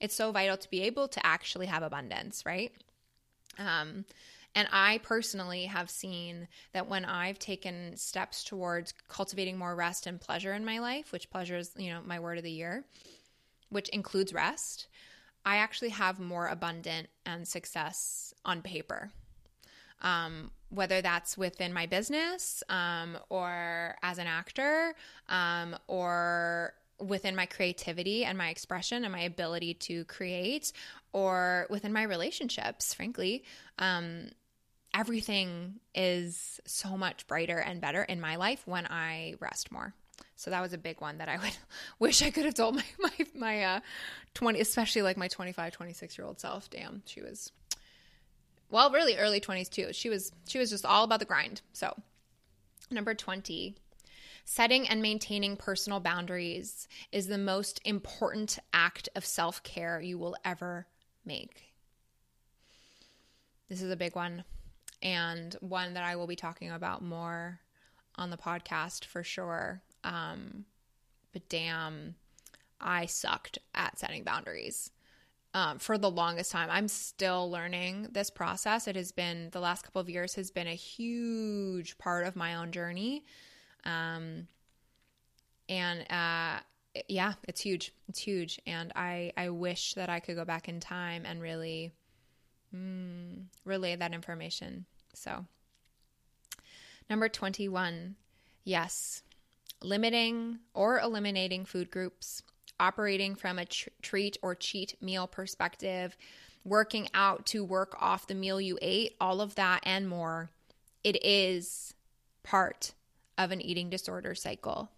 It's 0.00 0.14
so 0.14 0.32
vital 0.32 0.56
to 0.56 0.70
be 0.70 0.82
able 0.82 1.08
to 1.08 1.26
actually 1.26 1.66
have 1.66 1.82
abundance, 1.82 2.44
right? 2.46 2.72
Um, 3.58 4.04
and 4.54 4.68
I 4.72 4.98
personally 5.02 5.64
have 5.64 5.88
seen 5.90 6.48
that 6.72 6.88
when 6.88 7.04
I've 7.04 7.38
taken 7.38 7.96
steps 7.96 8.44
towards 8.44 8.92
cultivating 9.08 9.56
more 9.56 9.74
rest 9.74 10.06
and 10.06 10.20
pleasure 10.20 10.52
in 10.52 10.64
my 10.64 10.78
life, 10.78 11.12
which 11.12 11.30
pleasure 11.30 11.56
is, 11.56 11.72
you 11.76 11.90
know, 11.90 12.00
my 12.04 12.20
word 12.20 12.38
of 12.38 12.44
the 12.44 12.50
year, 12.50 12.84
which 13.70 13.88
includes 13.90 14.32
rest, 14.34 14.88
I 15.44 15.56
actually 15.56 15.90
have 15.90 16.20
more 16.20 16.46
abundant 16.46 17.08
and 17.24 17.48
success 17.48 18.34
on 18.44 18.62
paper 18.62 19.10
um, 20.02 20.50
whether 20.68 21.00
that's 21.00 21.38
within 21.38 21.72
my 21.72 21.86
business 21.86 22.62
um, 22.68 23.16
or 23.28 23.96
as 24.02 24.18
an 24.18 24.26
actor 24.26 24.94
um, 25.28 25.76
or 25.86 26.74
within 26.98 27.34
my 27.34 27.46
creativity 27.46 28.24
and 28.24 28.36
my 28.36 28.48
expression 28.48 29.04
and 29.04 29.12
my 29.12 29.22
ability 29.22 29.74
to 29.74 30.04
create 30.04 30.72
or 31.12 31.66
within 31.70 31.92
my 31.92 32.02
relationships, 32.02 32.94
frankly. 32.94 33.44
Um, 33.78 34.28
everything 34.94 35.80
is 35.94 36.60
so 36.66 36.96
much 36.96 37.26
brighter 37.26 37.58
and 37.58 37.80
better 37.80 38.02
in 38.02 38.20
my 38.20 38.36
life 38.36 38.62
when 38.66 38.86
I 38.86 39.34
rest 39.40 39.72
more. 39.72 39.94
So 40.36 40.50
that 40.50 40.60
was 40.60 40.72
a 40.72 40.78
big 40.78 41.00
one 41.00 41.18
that 41.18 41.28
I 41.28 41.36
would 41.42 41.56
wish 41.98 42.22
I 42.22 42.30
could 42.30 42.44
have 42.44 42.54
told 42.54 42.76
my 42.76 42.84
my 42.98 43.26
my 43.34 43.64
uh 43.64 43.80
20 44.34 44.60
especially 44.60 45.02
like 45.02 45.16
my 45.16 45.28
25 45.28 45.72
26 45.72 46.18
year 46.18 46.26
old 46.26 46.40
self. 46.40 46.68
Damn, 46.70 47.02
she 47.06 47.20
was 47.22 47.52
well, 48.72 48.90
really 48.90 49.18
early 49.18 49.38
20s 49.38 49.68
too. 49.68 49.92
She 49.92 50.08
was 50.08 50.32
she 50.48 50.58
was 50.58 50.70
just 50.70 50.86
all 50.86 51.04
about 51.04 51.20
the 51.20 51.26
grind. 51.26 51.60
So, 51.74 51.94
number 52.90 53.14
20, 53.14 53.76
setting 54.46 54.88
and 54.88 55.02
maintaining 55.02 55.58
personal 55.58 56.00
boundaries 56.00 56.88
is 57.12 57.26
the 57.26 57.36
most 57.36 57.80
important 57.84 58.58
act 58.72 59.10
of 59.14 59.26
self-care 59.26 60.00
you 60.00 60.18
will 60.18 60.36
ever 60.42 60.86
make. 61.24 61.74
This 63.68 63.82
is 63.82 63.90
a 63.90 63.96
big 63.96 64.16
one 64.16 64.42
and 65.02 65.54
one 65.60 65.94
that 65.94 66.04
I 66.04 66.16
will 66.16 66.26
be 66.26 66.36
talking 66.36 66.70
about 66.70 67.02
more 67.02 67.60
on 68.16 68.30
the 68.30 68.36
podcast 68.36 69.04
for 69.04 69.24
sure. 69.24 69.82
Um, 70.04 70.64
but 71.32 71.48
damn, 71.48 72.14
I 72.80 73.06
sucked 73.06 73.58
at 73.74 73.98
setting 73.98 74.24
boundaries 74.24 74.90
um, 75.54 75.78
for 75.78 75.98
the 75.98 76.10
longest 76.10 76.52
time. 76.52 76.68
I'm 76.70 76.88
still 76.88 77.50
learning 77.50 78.08
this 78.12 78.30
process. 78.30 78.88
It 78.88 78.96
has 78.96 79.12
been 79.12 79.50
the 79.52 79.60
last 79.60 79.82
couple 79.82 80.00
of 80.00 80.08
years 80.08 80.34
has 80.34 80.50
been 80.50 80.66
a 80.66 80.74
huge 80.74 81.98
part 81.98 82.26
of 82.26 82.36
my 82.36 82.54
own 82.56 82.72
journey. 82.72 83.24
Um, 83.84 84.46
and 85.68 86.00
uh, 86.10 86.60
yeah, 87.08 87.34
it's 87.48 87.60
huge. 87.60 87.92
It's 88.08 88.18
huge. 88.18 88.60
And 88.66 88.92
I, 88.94 89.32
I 89.36 89.50
wish 89.50 89.94
that 89.94 90.08
I 90.08 90.20
could 90.20 90.36
go 90.36 90.44
back 90.44 90.68
in 90.68 90.80
time 90.80 91.24
and 91.24 91.40
really 91.40 91.92
mm, 92.74 93.44
relay 93.64 93.96
that 93.96 94.12
information. 94.12 94.86
So, 95.14 95.46
number 97.08 97.28
21, 97.28 98.16
yes, 98.64 99.22
limiting 99.82 100.58
or 100.74 101.00
eliminating 101.00 101.64
food 101.64 101.90
groups 101.90 102.42
operating 102.80 103.34
from 103.34 103.58
a 103.58 103.64
tr- 103.64 103.90
treat 104.00 104.36
or 104.42 104.54
cheat 104.54 105.00
meal 105.00 105.26
perspective, 105.26 106.16
working 106.64 107.08
out 107.14 107.46
to 107.46 107.64
work 107.64 107.94
off 108.00 108.26
the 108.26 108.34
meal 108.34 108.60
you 108.60 108.78
ate, 108.82 109.14
all 109.20 109.40
of 109.40 109.54
that 109.54 109.80
and 109.84 110.08
more, 110.08 110.50
it 111.04 111.24
is 111.24 111.94
part 112.42 112.92
of 113.38 113.50
an 113.50 113.60
eating 113.60 113.90
disorder 113.90 114.34
cycle. 114.34 114.90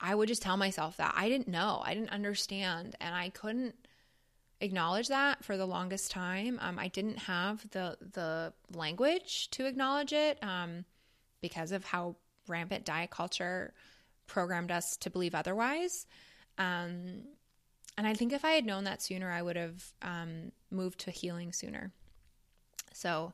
I 0.00 0.14
would 0.14 0.28
just 0.28 0.42
tell 0.42 0.56
myself 0.56 0.96
that. 0.98 1.14
I 1.16 1.28
didn't 1.28 1.48
know, 1.48 1.80
I 1.84 1.94
didn't 1.94 2.10
understand, 2.10 2.96
and 3.00 3.14
I 3.14 3.30
couldn't 3.30 3.74
acknowledge 4.60 5.08
that 5.08 5.44
for 5.44 5.56
the 5.56 5.66
longest 5.66 6.10
time. 6.10 6.58
Um, 6.60 6.78
I 6.78 6.88
didn't 6.88 7.18
have 7.18 7.68
the 7.70 7.96
the 8.12 8.52
language 8.74 9.50
to 9.52 9.66
acknowledge 9.66 10.12
it 10.12 10.38
um, 10.42 10.84
because 11.40 11.72
of 11.72 11.84
how 11.84 12.16
rampant 12.48 12.84
diet 12.84 13.10
culture 13.10 13.72
programmed 14.26 14.70
us 14.70 14.96
to 14.98 15.10
believe 15.10 15.34
otherwise. 15.34 16.06
Um, 16.58 17.22
and 17.98 18.06
I 18.06 18.14
think 18.14 18.32
if 18.32 18.44
I 18.44 18.52
had 18.52 18.66
known 18.66 18.84
that 18.84 19.02
sooner, 19.02 19.30
I 19.30 19.42
would 19.42 19.56
have 19.56 19.84
um, 20.02 20.52
moved 20.70 21.00
to 21.00 21.10
healing 21.10 21.52
sooner. 21.52 21.92
So 22.92 23.32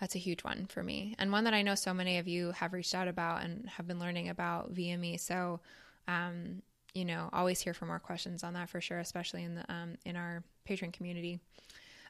that's 0.00 0.14
a 0.14 0.18
huge 0.18 0.42
one 0.42 0.66
for 0.66 0.82
me, 0.82 1.14
and 1.18 1.32
one 1.32 1.44
that 1.44 1.54
I 1.54 1.62
know 1.62 1.74
so 1.74 1.94
many 1.94 2.18
of 2.18 2.28
you 2.28 2.50
have 2.52 2.72
reached 2.72 2.94
out 2.94 3.08
about 3.08 3.44
and 3.44 3.68
have 3.68 3.86
been 3.86 4.00
learning 4.00 4.28
about 4.28 4.70
via 4.70 4.98
me. 4.98 5.16
So, 5.16 5.60
um, 6.08 6.62
you 6.94 7.04
know, 7.04 7.28
always 7.32 7.60
here 7.60 7.74
for 7.74 7.86
more 7.86 7.98
questions 7.98 8.44
on 8.44 8.54
that 8.54 8.70
for 8.70 8.80
sure, 8.80 8.98
especially 8.98 9.42
in 9.42 9.56
the 9.56 9.72
um, 9.72 9.96
in 10.04 10.16
our 10.16 10.42
Patreon 10.68 10.92
community. 10.92 11.40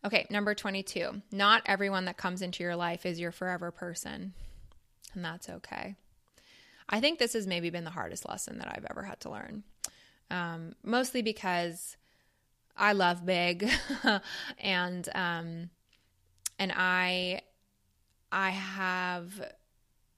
Okay, 0.05 0.27
number 0.31 0.55
twenty-two. 0.55 1.23
Not 1.33 1.63
everyone 1.67 2.05
that 2.05 2.17
comes 2.17 2.43
into 2.43 2.63
your 2.63 2.77
life 2.77 3.07
is 3.07 3.19
your 3.19 3.33
forever 3.33 3.71
person, 3.71 4.35
and 5.15 5.25
that's 5.25 5.49
okay. 5.49 5.97
I 6.89 7.01
think 7.01 7.19
this 7.19 7.33
has 7.33 7.47
maybe 7.47 7.71
been 7.71 7.85
the 7.85 7.91
hardest 7.91 8.29
lesson 8.29 8.59
that 8.59 8.69
I've 8.69 8.87
ever 8.91 9.03
had 9.03 9.21
to 9.21 9.31
learn. 9.31 9.65
Um, 10.31 10.75
mostly 10.83 11.23
because 11.23 11.97
I 12.77 12.93
love 12.93 13.25
big 13.25 13.69
and 14.59 15.09
um, 15.15 15.71
and 16.59 16.73
I 16.75 17.43
I 18.31 18.51
have 18.51 19.53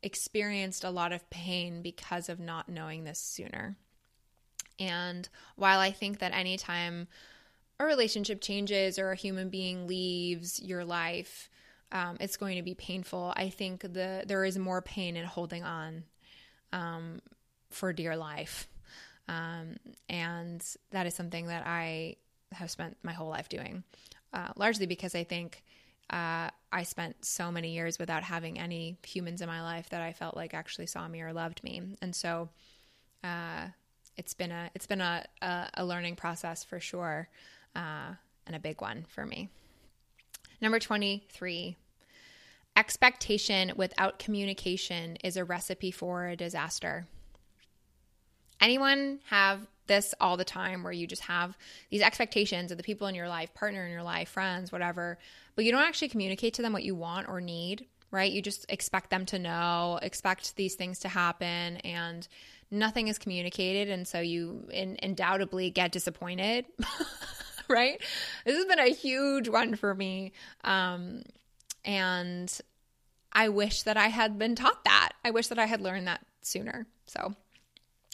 experienced 0.02 0.84
a 0.84 0.90
lot 0.90 1.12
of 1.12 1.28
pain 1.30 1.82
because 1.82 2.28
of 2.28 2.40
not 2.40 2.68
knowing 2.68 3.04
this 3.04 3.18
sooner. 3.18 3.76
And 4.78 5.28
while 5.56 5.80
I 5.80 5.90
think 5.90 6.18
that 6.18 6.32
anytime 6.32 7.08
a 7.78 7.84
relationship 7.84 8.40
changes 8.40 8.98
or 8.98 9.10
a 9.10 9.16
human 9.16 9.48
being 9.48 9.86
leaves 9.86 10.60
your 10.60 10.84
life, 10.84 11.50
um, 11.92 12.16
it's 12.20 12.36
going 12.36 12.56
to 12.56 12.62
be 12.62 12.74
painful. 12.74 13.32
I 13.36 13.48
think 13.48 13.82
the 13.82 14.24
there 14.26 14.44
is 14.44 14.58
more 14.58 14.82
pain 14.82 15.16
in 15.16 15.24
holding 15.24 15.62
on 15.62 16.04
um, 16.72 17.20
for 17.70 17.92
dear 17.92 18.16
life. 18.16 18.68
Um, 19.28 19.76
and 20.08 20.64
that 20.90 21.06
is 21.06 21.14
something 21.14 21.46
that 21.48 21.66
I 21.66 22.16
have 22.52 22.70
spent 22.70 22.96
my 23.02 23.12
whole 23.12 23.28
life 23.28 23.48
doing, 23.48 23.82
uh, 24.32 24.48
largely 24.56 24.86
because 24.86 25.14
I 25.14 25.24
think 25.24 25.64
uh, 26.10 26.50
I 26.72 26.84
spent 26.84 27.24
so 27.24 27.50
many 27.50 27.74
years 27.74 27.98
without 27.98 28.22
having 28.22 28.58
any 28.58 28.98
humans 29.04 29.42
in 29.42 29.48
my 29.48 29.62
life 29.62 29.90
that 29.90 30.00
I 30.00 30.12
felt 30.12 30.36
like 30.36 30.54
actually 30.54 30.86
saw 30.86 31.08
me 31.08 31.22
or 31.22 31.32
loved 31.32 31.64
me, 31.64 31.82
and 32.00 32.14
so 32.14 32.50
uh, 33.24 33.66
it's 34.16 34.34
been 34.34 34.52
a 34.52 34.70
it's 34.74 34.86
been 34.86 35.00
a, 35.00 35.24
a, 35.42 35.68
a 35.74 35.84
learning 35.84 36.16
process 36.16 36.64
for 36.64 36.80
sure, 36.80 37.28
uh, 37.74 38.14
and 38.46 38.56
a 38.56 38.60
big 38.60 38.80
one 38.80 39.04
for 39.08 39.26
me. 39.26 39.48
Number 40.60 40.78
twenty 40.78 41.24
three 41.28 41.76
Expectation 42.76 43.72
without 43.74 44.18
communication 44.18 45.16
is 45.24 45.38
a 45.38 45.44
recipe 45.44 45.90
for 45.90 46.26
a 46.26 46.36
disaster. 46.36 47.06
Anyone 48.60 49.20
have 49.30 49.66
this 49.86 50.14
all 50.20 50.36
the 50.36 50.44
time 50.44 50.82
where 50.82 50.92
you 50.92 51.06
just 51.06 51.22
have 51.22 51.56
these 51.88 52.02
expectations 52.02 52.70
of 52.70 52.76
the 52.76 52.82
people 52.82 53.06
in 53.06 53.14
your 53.14 53.28
life, 53.28 53.54
partner 53.54 53.86
in 53.86 53.92
your 53.92 54.02
life, 54.02 54.28
friends, 54.28 54.72
whatever, 54.72 55.18
but 55.54 55.64
you 55.64 55.72
don't 55.72 55.84
actually 55.84 56.10
communicate 56.10 56.52
to 56.54 56.62
them 56.62 56.74
what 56.74 56.84
you 56.84 56.94
want 56.94 57.28
or 57.28 57.40
need, 57.40 57.86
right? 58.10 58.30
You 58.30 58.42
just 58.42 58.66
expect 58.68 59.08
them 59.08 59.24
to 59.26 59.38
know, 59.38 59.98
expect 60.02 60.56
these 60.56 60.74
things 60.74 60.98
to 60.98 61.08
happen, 61.08 61.78
and 61.78 62.28
nothing 62.70 63.08
is 63.08 63.18
communicated. 63.18 63.90
And 63.90 64.06
so 64.06 64.20
you 64.20 64.68
in, 64.72 64.96
undoubtedly 65.02 65.70
get 65.70 65.92
disappointed, 65.92 66.66
right? 67.68 68.00
This 68.44 68.56
has 68.56 68.66
been 68.66 68.78
a 68.78 68.92
huge 68.92 69.48
one 69.48 69.76
for 69.76 69.94
me. 69.94 70.32
Um, 70.64 71.22
and 71.84 72.60
I 73.32 73.48
wish 73.48 73.82
that 73.82 73.96
I 73.96 74.08
had 74.08 74.38
been 74.38 74.54
taught 74.54 74.84
that. 74.84 75.10
I 75.24 75.30
wish 75.30 75.48
that 75.48 75.58
I 75.58 75.66
had 75.66 75.80
learned 75.80 76.08
that 76.08 76.24
sooner. 76.42 76.86
So, 77.06 77.34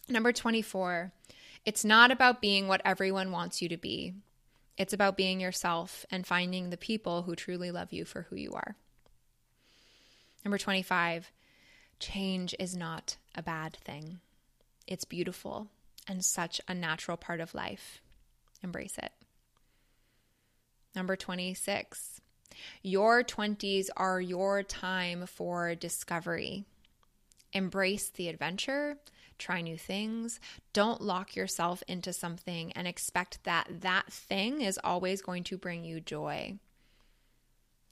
number 0.08 0.32
24, 0.32 1.12
it's 1.64 1.84
not 1.84 2.10
about 2.10 2.40
being 2.42 2.68
what 2.68 2.82
everyone 2.84 3.30
wants 3.30 3.62
you 3.62 3.68
to 3.68 3.76
be. 3.76 4.14
It's 4.76 4.92
about 4.92 5.16
being 5.16 5.40
yourself 5.40 6.04
and 6.10 6.26
finding 6.26 6.70
the 6.70 6.76
people 6.76 7.22
who 7.22 7.36
truly 7.36 7.70
love 7.70 7.92
you 7.92 8.04
for 8.04 8.22
who 8.22 8.36
you 8.36 8.52
are. 8.52 8.74
Number 10.44 10.58
25, 10.58 11.30
change 12.00 12.54
is 12.58 12.76
not 12.76 13.16
a 13.34 13.42
bad 13.42 13.76
thing. 13.84 14.20
It's 14.86 15.04
beautiful 15.04 15.68
and 16.08 16.24
such 16.24 16.60
a 16.68 16.74
natural 16.74 17.16
part 17.16 17.40
of 17.40 17.54
life. 17.54 18.00
Embrace 18.62 18.98
it. 18.98 19.12
Number 20.94 21.16
26, 21.16 22.20
your 22.82 23.22
20s 23.22 23.88
are 23.96 24.20
your 24.20 24.62
time 24.62 25.26
for 25.26 25.74
discovery. 25.74 26.64
Embrace 27.52 28.10
the 28.10 28.28
adventure, 28.28 28.98
try 29.38 29.60
new 29.60 29.76
things. 29.76 30.38
Don't 30.72 31.00
lock 31.00 31.34
yourself 31.34 31.82
into 31.88 32.12
something 32.12 32.72
and 32.72 32.86
expect 32.86 33.42
that 33.44 33.68
that 33.80 34.12
thing 34.12 34.60
is 34.60 34.78
always 34.82 35.22
going 35.22 35.44
to 35.44 35.56
bring 35.56 35.84
you 35.84 36.00
joy. 36.00 36.58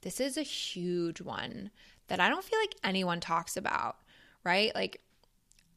This 0.01 0.19
is 0.19 0.37
a 0.37 0.43
huge 0.43 1.21
one 1.21 1.71
that 2.07 2.19
I 2.19 2.29
don't 2.29 2.43
feel 2.43 2.59
like 2.59 2.75
anyone 2.83 3.19
talks 3.19 3.55
about, 3.55 3.97
right? 4.43 4.73
Like, 4.73 5.01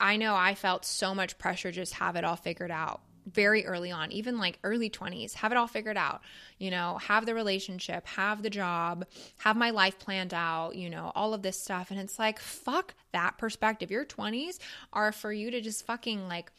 I 0.00 0.16
know 0.16 0.34
I 0.34 0.54
felt 0.54 0.84
so 0.84 1.14
much 1.14 1.38
pressure 1.38 1.72
just 1.72 1.94
have 1.94 2.16
it 2.16 2.24
all 2.24 2.36
figured 2.36 2.70
out 2.70 3.00
very 3.26 3.64
early 3.64 3.90
on, 3.90 4.12
even 4.12 4.38
like 4.38 4.58
early 4.64 4.90
20s, 4.90 5.34
have 5.34 5.50
it 5.50 5.56
all 5.56 5.66
figured 5.66 5.96
out, 5.96 6.20
you 6.58 6.70
know, 6.70 6.98
have 6.98 7.26
the 7.26 7.34
relationship, 7.34 8.06
have 8.06 8.42
the 8.42 8.50
job, 8.50 9.06
have 9.38 9.56
my 9.56 9.70
life 9.70 9.98
planned 9.98 10.34
out, 10.34 10.74
you 10.76 10.90
know, 10.90 11.10
all 11.14 11.32
of 11.32 11.42
this 11.42 11.60
stuff. 11.60 11.90
And 11.90 11.98
it's 11.98 12.18
like, 12.18 12.38
fuck 12.38 12.94
that 13.12 13.38
perspective. 13.38 13.90
Your 13.90 14.04
20s 14.04 14.58
are 14.92 15.12
for 15.12 15.32
you 15.32 15.50
to 15.50 15.60
just 15.60 15.86
fucking 15.86 16.28
like, 16.28 16.50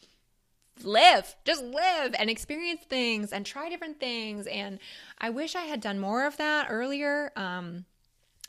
live, 0.82 1.36
just 1.44 1.62
live 1.62 2.14
and 2.18 2.28
experience 2.28 2.82
things 2.88 3.32
and 3.32 3.46
try 3.46 3.68
different 3.68 4.00
things. 4.00 4.46
And 4.46 4.78
I 5.18 5.30
wish 5.30 5.54
I 5.54 5.62
had 5.62 5.80
done 5.80 5.98
more 5.98 6.26
of 6.26 6.36
that 6.36 6.66
earlier. 6.68 7.32
Um, 7.36 7.84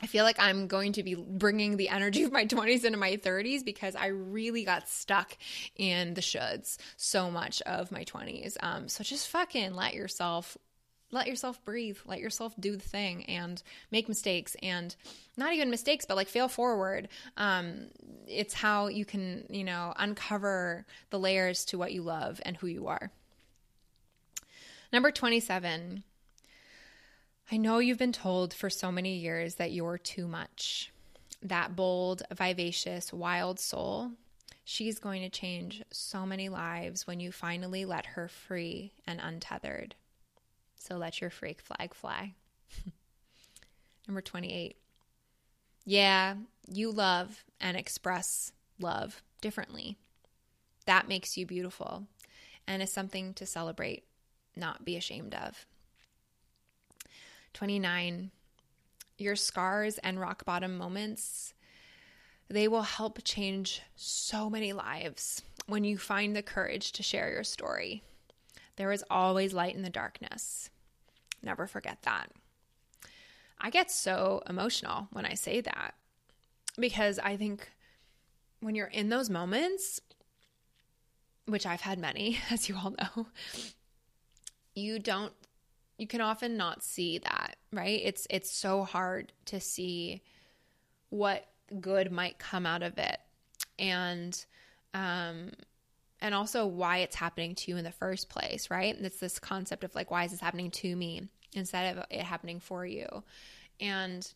I 0.02 0.08
feel 0.08 0.24
like 0.24 0.40
I'm 0.40 0.68
going 0.68 0.94
to 0.94 1.04
be 1.04 1.16
bringing 1.16 1.78
the 1.78 1.90
energy 1.90 2.24
of 2.24 2.32
my 2.32 2.46
20s 2.48 2.84
into 2.84 2.98
my 2.98 3.18
30s 3.18 3.66
because 3.66 3.96
I 3.96 4.08
really 4.08 4.64
got 4.64 4.88
stuck 4.90 5.38
in 5.76 6.14
the 6.14 6.22
shoulds 6.22 6.78
so 6.96 7.32
much 7.32 7.62
of 7.64 7.92
my 7.92 8.04
20s. 8.04 8.58
Um, 8.62 8.88
so 8.88 9.04
just 9.04 9.28
fucking 9.30 9.74
let 9.74 9.94
yourself 9.94 10.58
let 11.10 11.28
yourself 11.28 11.64
breathe, 11.64 11.98
let 12.06 12.20
yourself 12.20 12.54
do 12.60 12.76
the 12.76 12.84
thing 12.84 13.24
and 13.28 13.64
make 13.92 14.10
mistakes 14.10 14.58
and 14.62 14.94
not 15.38 15.54
even 15.54 15.70
mistakes, 15.70 16.06
but 16.06 16.18
like 16.18 16.28
fail 16.28 16.50
forward. 16.50 17.08
Um, 17.38 17.88
it's 18.28 18.54
how 18.54 18.88
you 18.88 19.06
can, 19.06 19.46
you 19.50 19.64
know, 19.64 19.94
uncover 19.96 20.86
the 21.10 21.20
layers 21.20 21.64
to 21.66 21.78
what 21.78 21.94
you 21.94 22.02
love 22.02 22.42
and 22.46 22.58
who 22.58 22.68
you 22.68 22.88
are. 22.88 23.10
Number 24.92 25.12
27 25.12 26.04
I 27.50 27.56
know 27.56 27.80
you've 27.80 27.98
been 27.98 28.12
told 28.12 28.54
for 28.54 28.70
so 28.70 28.92
many 28.92 29.16
years 29.16 29.56
that 29.56 29.72
you're 29.72 29.98
too 29.98 30.28
much. 30.28 30.92
That 31.42 31.78
bold, 31.78 32.24
vivacious, 32.34 33.14
wild 33.14 33.58
soul, 33.58 34.12
she's 34.66 35.00
going 35.00 35.22
to 35.22 35.30
change 35.30 35.82
so 35.90 36.26
many 36.26 36.50
lives 36.50 37.08
when 37.08 37.22
you 37.22 37.32
finally 37.32 37.86
let 37.86 38.06
her 38.06 38.28
free 38.28 38.92
and 39.06 39.22
untethered. 39.24 39.96
So 40.76 40.98
let 40.98 41.22
your 41.22 41.30
freak 41.30 41.62
flag 41.62 41.94
fly. 41.94 42.34
Number 44.08 44.22
28. 44.22 44.76
Yeah, 45.86 46.36
you 46.70 46.92
love 46.92 47.46
and 47.62 47.78
express 47.78 48.52
love 48.78 49.22
differently. 49.40 49.98
That 50.86 51.08
makes 51.08 51.38
you 51.38 51.46
beautiful 51.46 52.08
and 52.68 52.82
is 52.82 52.92
something 52.92 53.34
to 53.36 53.46
celebrate, 53.46 54.04
not 54.54 54.84
be 54.84 54.98
ashamed 54.98 55.34
of. 55.34 55.66
29. 57.58 58.30
Your 59.18 59.36
scars 59.36 59.98
and 59.98 60.20
rock 60.20 60.46
bottom 60.46 60.78
moments, 60.78 61.56
they 62.50 62.68
will 62.68 62.84
help 62.84 63.24
change 63.24 63.82
so 63.96 64.48
many 64.48 64.74
lives 64.74 65.42
when 65.66 65.84
you 65.84 65.98
find 65.98 66.36
the 66.36 66.44
courage 66.44 66.92
to 66.92 67.02
share 67.02 67.32
your 67.32 67.44
story. 67.44 68.04
There 68.76 68.92
is 68.92 69.04
always 69.10 69.56
light 69.56 69.76
in 69.76 69.82
the 69.82 69.90
darkness. 69.90 70.70
Never 71.42 71.66
forget 71.66 72.04
that. 72.04 72.28
I 73.60 73.72
get 73.72 73.90
so 73.90 74.44
emotional 74.48 75.08
when 75.12 75.26
I 75.26 75.34
say 75.34 75.60
that 75.62 75.96
because 76.78 77.18
I 77.18 77.38
think 77.38 77.72
when 78.60 78.76
you're 78.76 78.86
in 78.86 79.10
those 79.10 79.32
moments, 79.32 80.00
which 81.48 81.66
I've 81.66 81.82
had 81.82 81.98
many, 81.98 82.38
as 82.52 82.70
you 82.70 82.76
all 82.78 82.92
know, 82.92 83.26
you 84.76 85.00
don't 85.00 85.34
you 85.98 86.08
can 86.08 86.22
often 86.22 86.58
not 86.58 86.84
see 86.84 87.20
that, 87.20 87.56
right? 87.74 88.00
It's 88.04 88.28
it's 88.30 88.52
so 88.52 88.84
hard 88.84 89.34
to 89.46 89.60
see 89.60 90.22
what 91.10 91.46
good 91.80 92.12
might 92.12 92.38
come 92.38 92.66
out 92.66 92.84
of 92.84 92.98
it. 92.98 93.20
And 93.80 94.46
um 94.94 95.52
and 96.20 96.34
also 96.34 96.66
why 96.66 97.00
it's 97.00 97.16
happening 97.16 97.56
to 97.56 97.72
you 97.72 97.78
in 97.78 97.84
the 97.84 97.92
first 97.92 98.30
place, 98.30 98.70
right? 98.70 98.96
And 98.96 99.06
it's 99.06 99.20
this 99.20 99.40
concept 99.40 99.84
of 99.84 99.94
like 99.96 100.12
why 100.12 100.24
is 100.24 100.32
this 100.32 100.40
happening 100.40 100.72
to 100.72 100.96
me 100.96 101.28
instead 101.54 101.98
of 101.98 102.06
it 102.10 102.22
happening 102.22 102.60
for 102.60 102.86
you. 102.86 103.24
And 103.80 104.32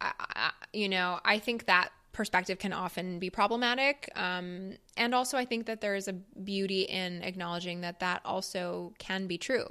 I, 0.00 0.12
I, 0.18 0.50
you 0.72 0.88
know, 0.88 1.20
I 1.24 1.38
think 1.38 1.66
that 1.66 1.90
perspective 2.12 2.58
can 2.58 2.72
often 2.72 3.18
be 3.18 3.30
problematic. 3.30 4.10
Um, 4.16 4.72
and 4.96 5.14
also, 5.14 5.36
I 5.36 5.44
think 5.44 5.66
that 5.66 5.80
there 5.80 5.94
is 5.94 6.08
a 6.08 6.12
beauty 6.12 6.82
in 6.82 7.22
acknowledging 7.22 7.82
that 7.82 8.00
that 8.00 8.22
also 8.24 8.94
can 8.98 9.26
be 9.26 9.38
true. 9.38 9.66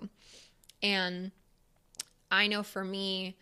And 0.82 1.32
I 2.32 2.48
know 2.48 2.64
for 2.64 2.84
me, 2.84 3.36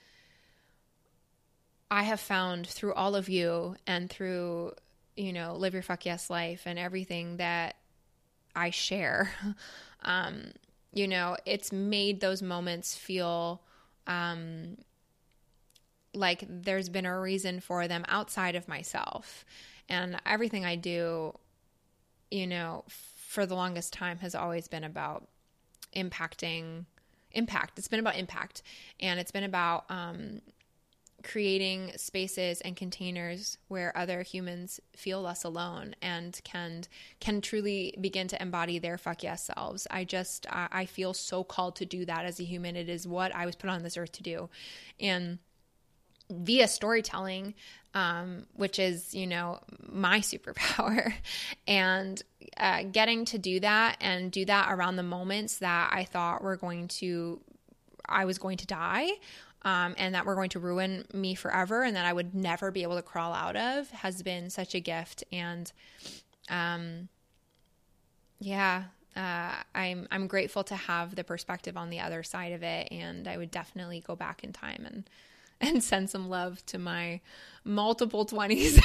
I 1.89 2.04
have 2.04 2.19
found 2.19 2.67
through 2.67 2.93
all 2.93 3.15
of 3.15 3.30
you 3.30 3.76
and 3.86 4.10
through, 4.10 4.73
you 5.15 5.32
know, 5.32 5.56
live 5.56 5.73
your 5.73 5.84
fuck 5.84 6.06
yes 6.06 6.30
life 6.30 6.63
and 6.65 6.78
everything 6.78 7.38
that 7.38 7.76
I 8.56 8.71
share, 8.71 9.32
um, 10.04 10.52
you 10.93 11.08
know, 11.08 11.38
it's 11.45 11.71
made 11.71 12.19
those 12.19 12.41
moments 12.41 12.95
feel 12.95 13.62
um, 14.08 14.78
like 16.13 16.43
there's 16.47 16.89
been 16.89 17.06
a 17.06 17.19
reason 17.19 17.60
for 17.60 17.88
them 17.88 18.04
outside 18.08 18.56
of 18.56 18.67
myself. 18.67 19.45
And 19.89 20.19
everything 20.26 20.65
I 20.65 20.76
do, 20.76 21.38
you 22.32 22.47
know, 22.47 22.84
for 22.88 23.45
the 23.45 23.56
longest 23.56 23.93
time 23.93 24.17
has 24.19 24.34
always 24.36 24.67
been 24.67 24.84
about 24.84 25.28
impacting 25.95 26.86
impact. 27.38 27.80
It's 27.80 27.88
been 27.88 28.00
about 28.00 28.17
impact, 28.17 28.63
and 29.00 29.19
it's 29.19 29.32
been 29.32 29.43
about 29.43 29.86
um, 29.89 30.41
creating 31.23 31.91
spaces 31.97 32.62
and 32.62 32.76
containers 32.76 33.58
where 33.67 33.95
other 33.97 34.21
humans 34.21 34.80
feel 34.95 35.21
less 35.21 35.43
alone 35.43 35.95
and 36.02 36.39
can 36.43 36.84
can 37.19 37.41
truly 37.41 37.95
begin 38.00 38.28
to 38.28 38.41
embody 38.41 38.80
their 38.80 38.97
fuck 38.97 39.23
yes 39.23 39.43
selves. 39.43 39.88
I 39.89 40.04
just 40.04 40.45
I, 40.50 40.67
I 40.71 40.86
feel 40.86 41.13
so 41.13 41.43
called 41.43 41.76
to 41.78 41.86
do 41.86 42.06
that 42.06 42.26
as 42.26 42.39
a 42.39 42.43
human. 42.43 42.76
It 42.76 42.89
is 42.89 43.08
what 43.08 43.34
I 43.36 43.45
was 43.45 43.56
put 43.56 43.69
on 43.69 43.84
this 43.84 43.97
earth 43.97 44.12
to 44.13 44.23
do, 44.23 44.50
and 45.00 45.39
via 46.30 46.67
storytelling, 46.67 47.54
um, 47.97 48.45
which 48.55 48.77
is, 48.77 49.15
you 49.15 49.25
know, 49.25 49.60
my 49.91 50.19
superpower. 50.31 51.13
and 51.67 52.21
uh, 52.55 52.83
getting 52.83 53.25
to 53.25 53.39
do 53.39 53.60
that 53.60 53.97
and 53.99 54.31
do 54.31 54.45
that 54.45 54.71
around 54.71 54.97
the 54.97 55.03
moments 55.03 55.57
that 55.57 55.89
I 55.91 56.03
thought 56.03 56.43
were 56.43 56.57
going 56.57 56.88
to, 56.99 57.41
I 58.07 58.25
was 58.25 58.38
going 58.38 58.57
to 58.57 58.67
die. 58.67 59.10
Um, 59.63 59.95
and 59.97 60.13
that 60.15 60.25
were 60.25 60.36
going 60.36 60.51
to 60.51 60.60
ruin 60.60 61.05
me 61.13 61.36
forever 61.36 61.83
and 61.83 61.95
that 61.95 62.05
I 62.05 62.13
would 62.13 62.33
never 62.33 62.71
be 62.71 62.83
able 62.83 62.95
to 62.95 63.01
crawl 63.01 63.33
out 63.33 63.57
of 63.57 63.89
has 63.89 64.21
been 64.21 64.49
such 64.49 64.75
a 64.75 64.79
gift. 64.79 65.23
And 65.31 65.69
um, 66.50 67.10
yeah, 68.39 68.83
uh, 69.15 69.56
I'm 69.75 70.08
I'm 70.10 70.27
grateful 70.27 70.63
to 70.65 70.75
have 70.75 71.15
the 71.15 71.23
perspective 71.23 71.75
on 71.75 71.89
the 71.89 72.00
other 72.00 72.21
side 72.23 72.54
of 72.54 72.63
it, 72.63 72.89
and 72.91 73.27
I 73.27 73.35
would 73.35 73.52
definitely 73.52 74.00
go 74.00 74.15
back 74.15 74.43
in 74.43 74.54
time 74.54 74.83
and 74.85 75.10
and 75.62 75.83
send 75.83 76.10
some 76.10 76.29
love 76.29 76.65
to 76.67 76.77
my 76.77 77.21
multiple 77.63 78.25
20s 78.25 78.81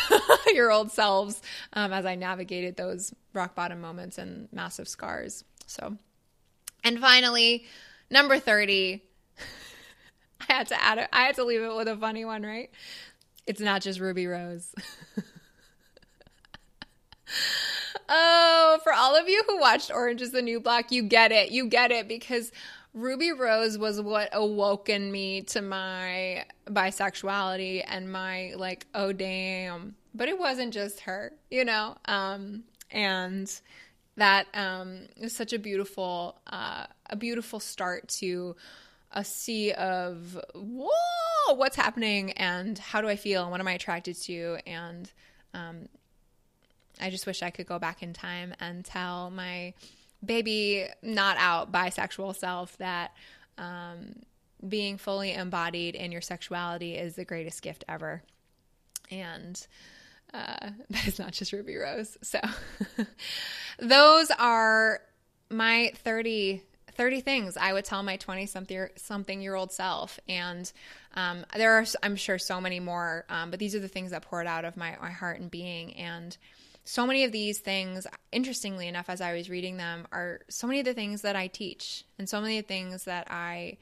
year 0.53 0.71
old 0.71 0.91
selves 0.91 1.41
um, 1.73 1.93
as 1.93 2.05
I 2.05 2.15
navigated 2.15 2.77
those 2.77 3.15
rock 3.33 3.55
bottom 3.55 3.81
moments 3.81 4.19
and 4.19 4.49
massive 4.53 4.89
scars. 4.89 5.45
So, 5.67 5.97
and 6.85 6.99
finally, 6.99 7.65
number 8.11 8.39
30. 8.39 9.03
I 10.49 10.53
had 10.53 10.67
to 10.69 10.83
add 10.83 10.99
it. 10.99 11.09
I 11.13 11.23
had 11.23 11.37
to 11.37 11.45
leave 11.45 11.63
it 11.63 11.75
with 11.75 11.89
a 11.89 11.97
funny 11.97 12.25
one, 12.25 12.43
right? 12.43 12.71
It's 13.47 13.61
not 13.61 13.83
just 13.83 14.01
Ruby 14.01 14.27
Rose. 14.27 14.75
oh, 18.09 18.79
for 18.83 18.93
all 18.93 19.17
of 19.17 19.29
you 19.29 19.43
who 19.47 19.59
watched 19.59 19.91
Orange 19.93 20.23
is 20.23 20.33
the 20.33 20.43
New 20.43 20.61
Black, 20.61 20.91
you 20.93 21.03
get 21.03 21.33
it. 21.33 21.51
You 21.51 21.69
get 21.69 21.91
it 21.91 22.09
because 22.09 22.53
Ruby 22.95 23.33
Rose 23.33 23.79
was 23.79 24.01
what 24.01 24.29
awoken 24.33 25.11
me 25.11 25.43
to 25.43 25.63
my 25.63 26.45
bisexuality 26.67 27.83
and 27.87 28.13
my 28.13 28.53
like, 28.57 28.87
oh 28.95 29.13
damn. 29.13 29.95
But 30.15 30.29
it 30.29 30.39
wasn't 30.39 30.75
just 30.75 31.01
her, 31.01 31.33
you 31.51 31.65
know? 31.65 31.97
Um, 32.05 32.65
and 32.91 33.51
that 34.17 34.47
um, 34.53 35.09
is 35.17 35.35
such 35.35 35.55
a 35.55 35.59
beautiful, 35.59 36.37
uh, 36.47 36.85
a 37.09 37.17
beautiful 37.17 37.61
start 37.61 38.09
to 38.21 38.57
a 39.11 39.25
sea 39.25 39.73
of 39.73 40.39
whoa, 40.55 41.55
what's 41.55 41.77
happening 41.77 42.33
and 42.33 42.79
how 42.79 43.01
do 43.01 43.09
I 43.09 43.17
feel 43.17 43.43
and 43.43 43.51
what 43.51 43.61
am 43.61 43.69
I 43.69 43.73
attracted 43.73 44.17
to 44.23 44.59
and 44.67 45.11
um, 45.55 45.89
I 47.01 47.11
just 47.11 47.27
wish 47.27 47.43
I 47.43 47.51
could 47.51 47.67
go 47.67 47.79
back 47.79 48.03
in 48.03 48.13
time 48.13 48.55
and 48.61 48.85
tell 48.85 49.31
my 49.31 49.75
baby 50.25 50.87
not 51.03 51.37
out 51.39 51.73
bisexual 51.73 52.37
self 52.37 52.77
that 52.79 53.13
um, 53.59 54.15
being 54.67 54.97
fully 54.97 55.33
embodied 55.33 55.95
in 55.95 56.13
your 56.13 56.21
sexuality 56.21 56.95
is 56.95 57.17
the 57.17 57.25
greatest 57.25 57.63
gift 57.63 57.85
ever 57.89 58.23
and 59.11 59.67
uh, 60.35 60.71
that 60.91 61.07
is 61.07 61.19
not 61.19 61.33
just 61.33 61.53
Ruby 61.53 61.77
Rose. 61.77 62.17
So, 62.23 62.41
those 63.79 64.31
are 64.39 65.01
my 65.51 65.93
30 65.97 66.63
30 66.95 67.21
things 67.23 67.57
I 67.57 67.73
would 67.73 67.87
tell 67.87 68.03
my 68.03 68.17
20 68.17 68.45
something 68.47 68.89
something 68.97 69.41
year 69.41 69.55
old 69.55 69.73
self. 69.73 70.19
And 70.29 70.71
um, 71.15 71.45
there 71.57 71.73
are, 71.73 71.87
I'm 72.03 72.17
sure, 72.17 72.39
so 72.39 72.61
many 72.61 72.81
more, 72.81 73.25
um, 73.31 73.51
but 73.51 73.59
these 73.59 73.75
are 73.75 73.81
the 73.81 73.89
things 73.89 74.11
that 74.11 74.23
poured 74.23 74.47
out 74.47 74.65
of 74.67 74.77
my, 74.77 74.97
my 75.01 75.11
heart 75.11 75.41
and 75.41 75.51
being. 75.51 75.95
And 75.95 76.37
so 76.85 77.07
many 77.07 77.25
of 77.25 77.33
these 77.33 77.61
things, 77.61 78.07
interestingly 78.33 78.89
enough, 78.89 79.09
as 79.09 79.21
I 79.21 79.35
was 79.35 79.49
reading 79.49 79.77
them, 79.77 80.07
are 80.13 80.41
so 80.49 80.67
many 80.67 80.81
of 80.81 80.87
the 80.87 80.95
things 80.95 81.23
that 81.23 81.37
I 81.37 81.47
teach 81.47 82.05
and 82.19 82.29
so 82.29 82.41
many 82.41 82.59
of 82.59 82.67
the 82.67 82.75
things 82.75 83.05
that 83.05 83.29
I. 83.31 83.79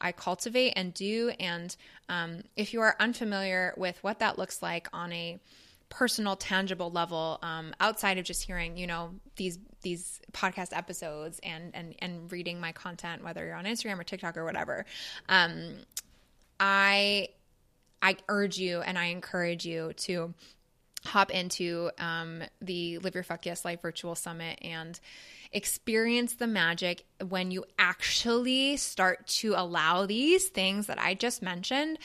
I 0.00 0.10
cultivate 0.12 0.72
and 0.76 0.92
do. 0.92 1.30
And 1.38 1.74
um, 2.08 2.42
if 2.56 2.74
you 2.74 2.80
are 2.82 2.96
unfamiliar 2.98 3.72
with 3.76 3.96
what 4.02 4.18
that 4.18 4.36
looks 4.36 4.60
like 4.60 4.88
on 4.92 5.12
a 5.12 5.38
personal, 5.88 6.34
tangible 6.36 6.90
level, 6.90 7.38
um, 7.42 7.72
outside 7.80 8.18
of 8.18 8.24
just 8.24 8.42
hearing, 8.42 8.76
you 8.76 8.86
know, 8.86 9.14
these 9.36 9.58
these 9.82 10.20
podcast 10.32 10.76
episodes 10.76 11.40
and 11.42 11.70
and 11.74 11.94
and 12.00 12.30
reading 12.32 12.60
my 12.60 12.72
content, 12.72 13.22
whether 13.22 13.46
you're 13.46 13.54
on 13.54 13.64
Instagram 13.64 13.98
or 13.98 14.04
TikTok 14.04 14.36
or 14.36 14.44
whatever, 14.44 14.84
um, 15.28 15.76
I 16.58 17.28
I 18.02 18.16
urge 18.28 18.58
you 18.58 18.80
and 18.80 18.98
I 18.98 19.06
encourage 19.06 19.64
you 19.64 19.92
to 19.98 20.34
hop 21.04 21.30
into 21.30 21.90
um, 21.98 22.42
the 22.60 22.98
Live 22.98 23.14
Your 23.14 23.24
Fuck 23.24 23.46
Yes 23.46 23.64
Life 23.64 23.82
Virtual 23.82 24.14
Summit 24.14 24.58
and 24.62 24.98
experience 25.52 26.34
the 26.34 26.46
magic 26.46 27.04
when 27.28 27.50
you 27.50 27.64
actually 27.78 28.76
start 28.76 29.26
to 29.26 29.54
allow 29.56 30.06
these 30.06 30.48
things 30.48 30.86
that 30.86 31.00
I 31.00 31.14
just 31.14 31.42
mentioned 31.42 31.98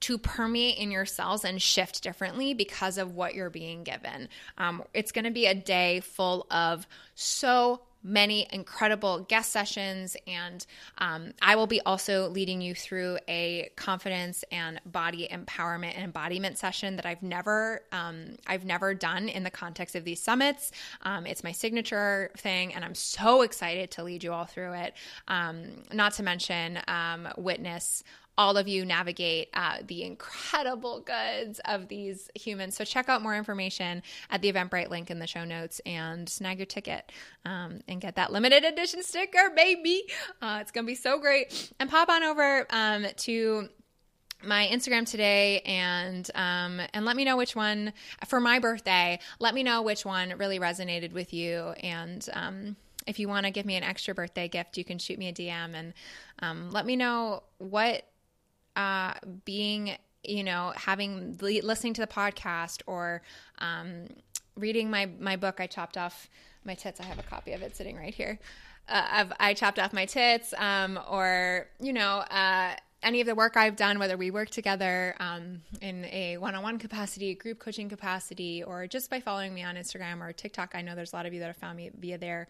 to 0.00 0.16
permeate 0.16 0.78
in 0.78 0.90
your 0.90 1.04
cells 1.04 1.44
and 1.44 1.60
shift 1.60 2.02
differently 2.02 2.54
because 2.54 2.98
of 2.98 3.14
what 3.14 3.34
you're 3.34 3.50
being 3.50 3.82
given. 3.82 4.28
Um, 4.56 4.84
it's 4.94 5.12
going 5.12 5.24
to 5.24 5.30
be 5.30 5.46
a 5.46 5.54
day 5.54 6.00
full 6.00 6.46
of 6.50 6.86
so 7.14 7.80
many 8.02 8.46
incredible 8.52 9.20
guest 9.28 9.52
sessions 9.52 10.16
and 10.26 10.66
um, 10.98 11.32
i 11.42 11.56
will 11.56 11.66
be 11.66 11.80
also 11.82 12.28
leading 12.28 12.60
you 12.60 12.74
through 12.74 13.18
a 13.28 13.70
confidence 13.76 14.44
and 14.52 14.80
body 14.86 15.28
empowerment 15.30 15.94
and 15.94 16.04
embodiment 16.04 16.56
session 16.58 16.96
that 16.96 17.06
i've 17.06 17.22
never 17.22 17.82
um, 17.92 18.36
i've 18.46 18.64
never 18.64 18.94
done 18.94 19.28
in 19.28 19.42
the 19.42 19.50
context 19.50 19.94
of 19.94 20.04
these 20.04 20.20
summits. 20.20 20.72
Um, 21.02 21.26
it's 21.26 21.44
my 21.44 21.52
signature 21.52 22.30
thing 22.36 22.74
and 22.74 22.84
i'm 22.84 22.94
so 22.94 23.42
excited 23.42 23.90
to 23.92 24.04
lead 24.04 24.24
you 24.24 24.32
all 24.32 24.44
through 24.44 24.72
it. 24.74 24.94
Um, 25.26 25.82
not 25.92 26.12
to 26.14 26.22
mention 26.22 26.78
um, 26.88 27.28
witness 27.36 28.02
all 28.38 28.56
of 28.56 28.68
you 28.68 28.84
navigate 28.84 29.48
uh, 29.52 29.78
the 29.84 30.04
incredible 30.04 31.00
goods 31.00 31.60
of 31.64 31.88
these 31.88 32.30
humans. 32.36 32.76
So 32.76 32.84
check 32.84 33.08
out 33.08 33.20
more 33.20 33.34
information 33.34 34.02
at 34.30 34.40
the 34.40 34.52
Eventbrite 34.52 34.88
link 34.88 35.10
in 35.10 35.18
the 35.18 35.26
show 35.26 35.44
notes 35.44 35.80
and 35.84 36.28
snag 36.28 36.58
your 36.58 36.66
ticket 36.66 37.10
um, 37.44 37.80
and 37.88 38.00
get 38.00 38.14
that 38.14 38.32
limited 38.32 38.64
edition 38.64 39.02
sticker, 39.02 39.50
baby. 39.56 40.04
Uh, 40.40 40.58
it's 40.60 40.70
gonna 40.70 40.86
be 40.86 40.94
so 40.94 41.18
great. 41.18 41.72
And 41.80 41.90
pop 41.90 42.08
on 42.08 42.22
over 42.22 42.66
um, 42.70 43.06
to 43.16 43.68
my 44.44 44.68
Instagram 44.68 45.04
today 45.04 45.60
and 45.62 46.30
um, 46.36 46.80
and 46.94 47.04
let 47.04 47.16
me 47.16 47.24
know 47.24 47.36
which 47.36 47.56
one 47.56 47.92
for 48.28 48.38
my 48.38 48.60
birthday. 48.60 49.18
Let 49.40 49.52
me 49.52 49.64
know 49.64 49.82
which 49.82 50.04
one 50.04 50.34
really 50.38 50.60
resonated 50.60 51.12
with 51.12 51.34
you 51.34 51.74
and. 51.82 52.26
Um, 52.32 52.76
if 53.06 53.18
you 53.18 53.26
want 53.26 53.46
to 53.46 53.50
give 53.50 53.64
me 53.64 53.74
an 53.74 53.82
extra 53.82 54.14
birthday 54.14 54.48
gift, 54.48 54.76
you 54.76 54.84
can 54.84 54.98
shoot 54.98 55.18
me 55.18 55.28
a 55.28 55.32
DM 55.32 55.74
and 55.74 55.94
um, 56.40 56.70
let 56.70 56.84
me 56.84 56.94
know 56.94 57.42
what 57.56 58.02
uh, 58.76 59.14
being, 59.44 59.96
you 60.22 60.44
know, 60.44 60.72
having 60.76 61.36
listening 61.40 61.94
to 61.94 62.00
the 62.00 62.06
podcast 62.06 62.82
or 62.86 63.22
um, 63.58 64.06
reading 64.56 64.90
my 64.90 65.06
my 65.18 65.36
book. 65.36 65.60
I 65.60 65.66
chopped 65.66 65.96
off 65.96 66.28
my 66.64 66.74
tits. 66.74 67.00
I 67.00 67.04
have 67.04 67.18
a 67.18 67.22
copy 67.22 67.52
of 67.52 67.62
it 67.62 67.76
sitting 67.76 67.96
right 67.96 68.14
here. 68.14 68.38
Uh, 68.88 69.26
i 69.38 69.52
chopped 69.52 69.78
off 69.78 69.92
my 69.92 70.06
tits, 70.06 70.54
um, 70.56 70.98
or 71.08 71.66
you 71.80 71.92
know. 71.92 72.18
Uh, 72.30 72.74
any 73.02 73.20
of 73.20 73.26
the 73.26 73.34
work 73.34 73.56
I've 73.56 73.76
done, 73.76 73.98
whether 73.98 74.16
we 74.16 74.30
work 74.30 74.50
together 74.50 75.14
um, 75.20 75.62
in 75.80 76.04
a 76.06 76.36
one 76.38 76.54
on 76.54 76.62
one 76.62 76.78
capacity, 76.78 77.34
group 77.34 77.58
coaching 77.58 77.88
capacity, 77.88 78.62
or 78.62 78.86
just 78.86 79.08
by 79.08 79.20
following 79.20 79.54
me 79.54 79.62
on 79.62 79.76
Instagram 79.76 80.20
or 80.20 80.32
TikTok, 80.32 80.74
I 80.74 80.82
know 80.82 80.94
there's 80.94 81.12
a 81.12 81.16
lot 81.16 81.26
of 81.26 81.32
you 81.32 81.40
that 81.40 81.46
have 81.46 81.56
found 81.56 81.76
me 81.76 81.90
via 81.96 82.18
there. 82.18 82.48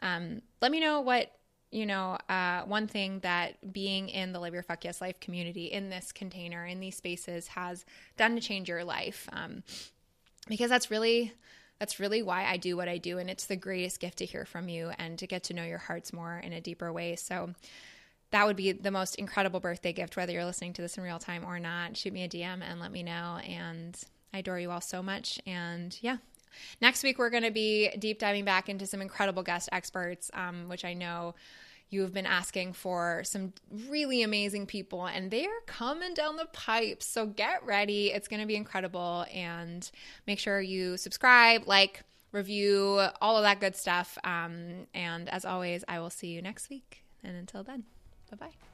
Um, 0.00 0.40
let 0.62 0.72
me 0.72 0.80
know 0.80 1.00
what 1.00 1.30
you 1.70 1.86
know, 1.86 2.18
uh, 2.28 2.62
one 2.62 2.88
thing 2.88 3.20
that 3.20 3.72
being 3.72 4.08
in 4.08 4.32
the 4.32 4.40
Live 4.40 4.54
Your 4.54 4.62
Fuck 4.62 4.84
Yes 4.84 5.00
Life 5.00 5.20
community 5.20 5.66
in 5.66 5.88
this 5.88 6.10
container, 6.12 6.66
in 6.66 6.80
these 6.80 6.96
spaces, 6.96 7.48
has 7.48 7.84
done 8.16 8.34
to 8.34 8.40
change 8.40 8.68
your 8.68 8.84
life. 8.84 9.28
Um, 9.32 9.62
because 10.48 10.70
that's 10.70 10.90
really 10.90 11.32
that's 11.78 11.98
really 11.98 12.22
why 12.22 12.44
I 12.44 12.58
do 12.58 12.76
what 12.76 12.88
I 12.88 12.98
do. 12.98 13.18
And 13.18 13.30
it's 13.30 13.46
the 13.46 13.56
greatest 13.56 14.00
gift 14.00 14.18
to 14.18 14.26
hear 14.26 14.44
from 14.44 14.68
you 14.68 14.92
and 14.98 15.18
to 15.18 15.26
get 15.26 15.44
to 15.44 15.54
know 15.54 15.64
your 15.64 15.78
hearts 15.78 16.12
more 16.12 16.36
in 16.36 16.52
a 16.52 16.60
deeper 16.60 16.92
way. 16.92 17.16
So 17.16 17.54
that 18.32 18.46
would 18.46 18.56
be 18.56 18.72
the 18.72 18.90
most 18.90 19.14
incredible 19.14 19.60
birthday 19.60 19.94
gift, 19.94 20.16
whether 20.16 20.32
you're 20.32 20.44
listening 20.44 20.74
to 20.74 20.82
this 20.82 20.98
in 20.98 21.02
real 21.02 21.18
time 21.18 21.44
or 21.44 21.58
not. 21.58 21.96
Shoot 21.96 22.12
me 22.12 22.24
a 22.24 22.28
DM 22.28 22.60
and 22.62 22.80
let 22.80 22.92
me 22.92 23.02
know. 23.02 23.38
And 23.48 23.98
I 24.32 24.38
adore 24.38 24.60
you 24.60 24.70
all 24.70 24.82
so 24.82 25.02
much. 25.02 25.40
And 25.46 25.96
yeah, 26.02 26.18
Next 26.80 27.02
week, 27.02 27.18
we're 27.18 27.30
going 27.30 27.42
to 27.42 27.50
be 27.50 27.90
deep 27.98 28.18
diving 28.18 28.44
back 28.44 28.68
into 28.68 28.86
some 28.86 29.00
incredible 29.00 29.42
guest 29.42 29.68
experts, 29.72 30.30
um, 30.34 30.68
which 30.68 30.84
I 30.84 30.94
know 30.94 31.34
you 31.88 32.02
have 32.02 32.12
been 32.12 32.26
asking 32.26 32.72
for 32.72 33.22
some 33.24 33.52
really 33.88 34.22
amazing 34.22 34.66
people, 34.66 35.06
and 35.06 35.30
they 35.30 35.44
are 35.44 35.60
coming 35.66 36.14
down 36.14 36.36
the 36.36 36.46
pipes. 36.52 37.06
So 37.06 37.26
get 37.26 37.64
ready. 37.66 38.12
It's 38.12 38.28
going 38.28 38.40
to 38.40 38.46
be 38.46 38.56
incredible. 38.56 39.26
And 39.34 39.90
make 40.26 40.38
sure 40.38 40.60
you 40.60 40.96
subscribe, 40.96 41.66
like, 41.66 42.04
review, 42.32 43.00
all 43.20 43.36
of 43.36 43.42
that 43.42 43.58
good 43.58 43.74
stuff. 43.74 44.16
Um, 44.22 44.86
and 44.94 45.28
as 45.28 45.44
always, 45.44 45.84
I 45.88 45.98
will 45.98 46.10
see 46.10 46.28
you 46.28 46.42
next 46.42 46.70
week. 46.70 47.02
And 47.24 47.36
until 47.36 47.64
then, 47.64 47.84
bye 48.30 48.36
bye. 48.36 48.69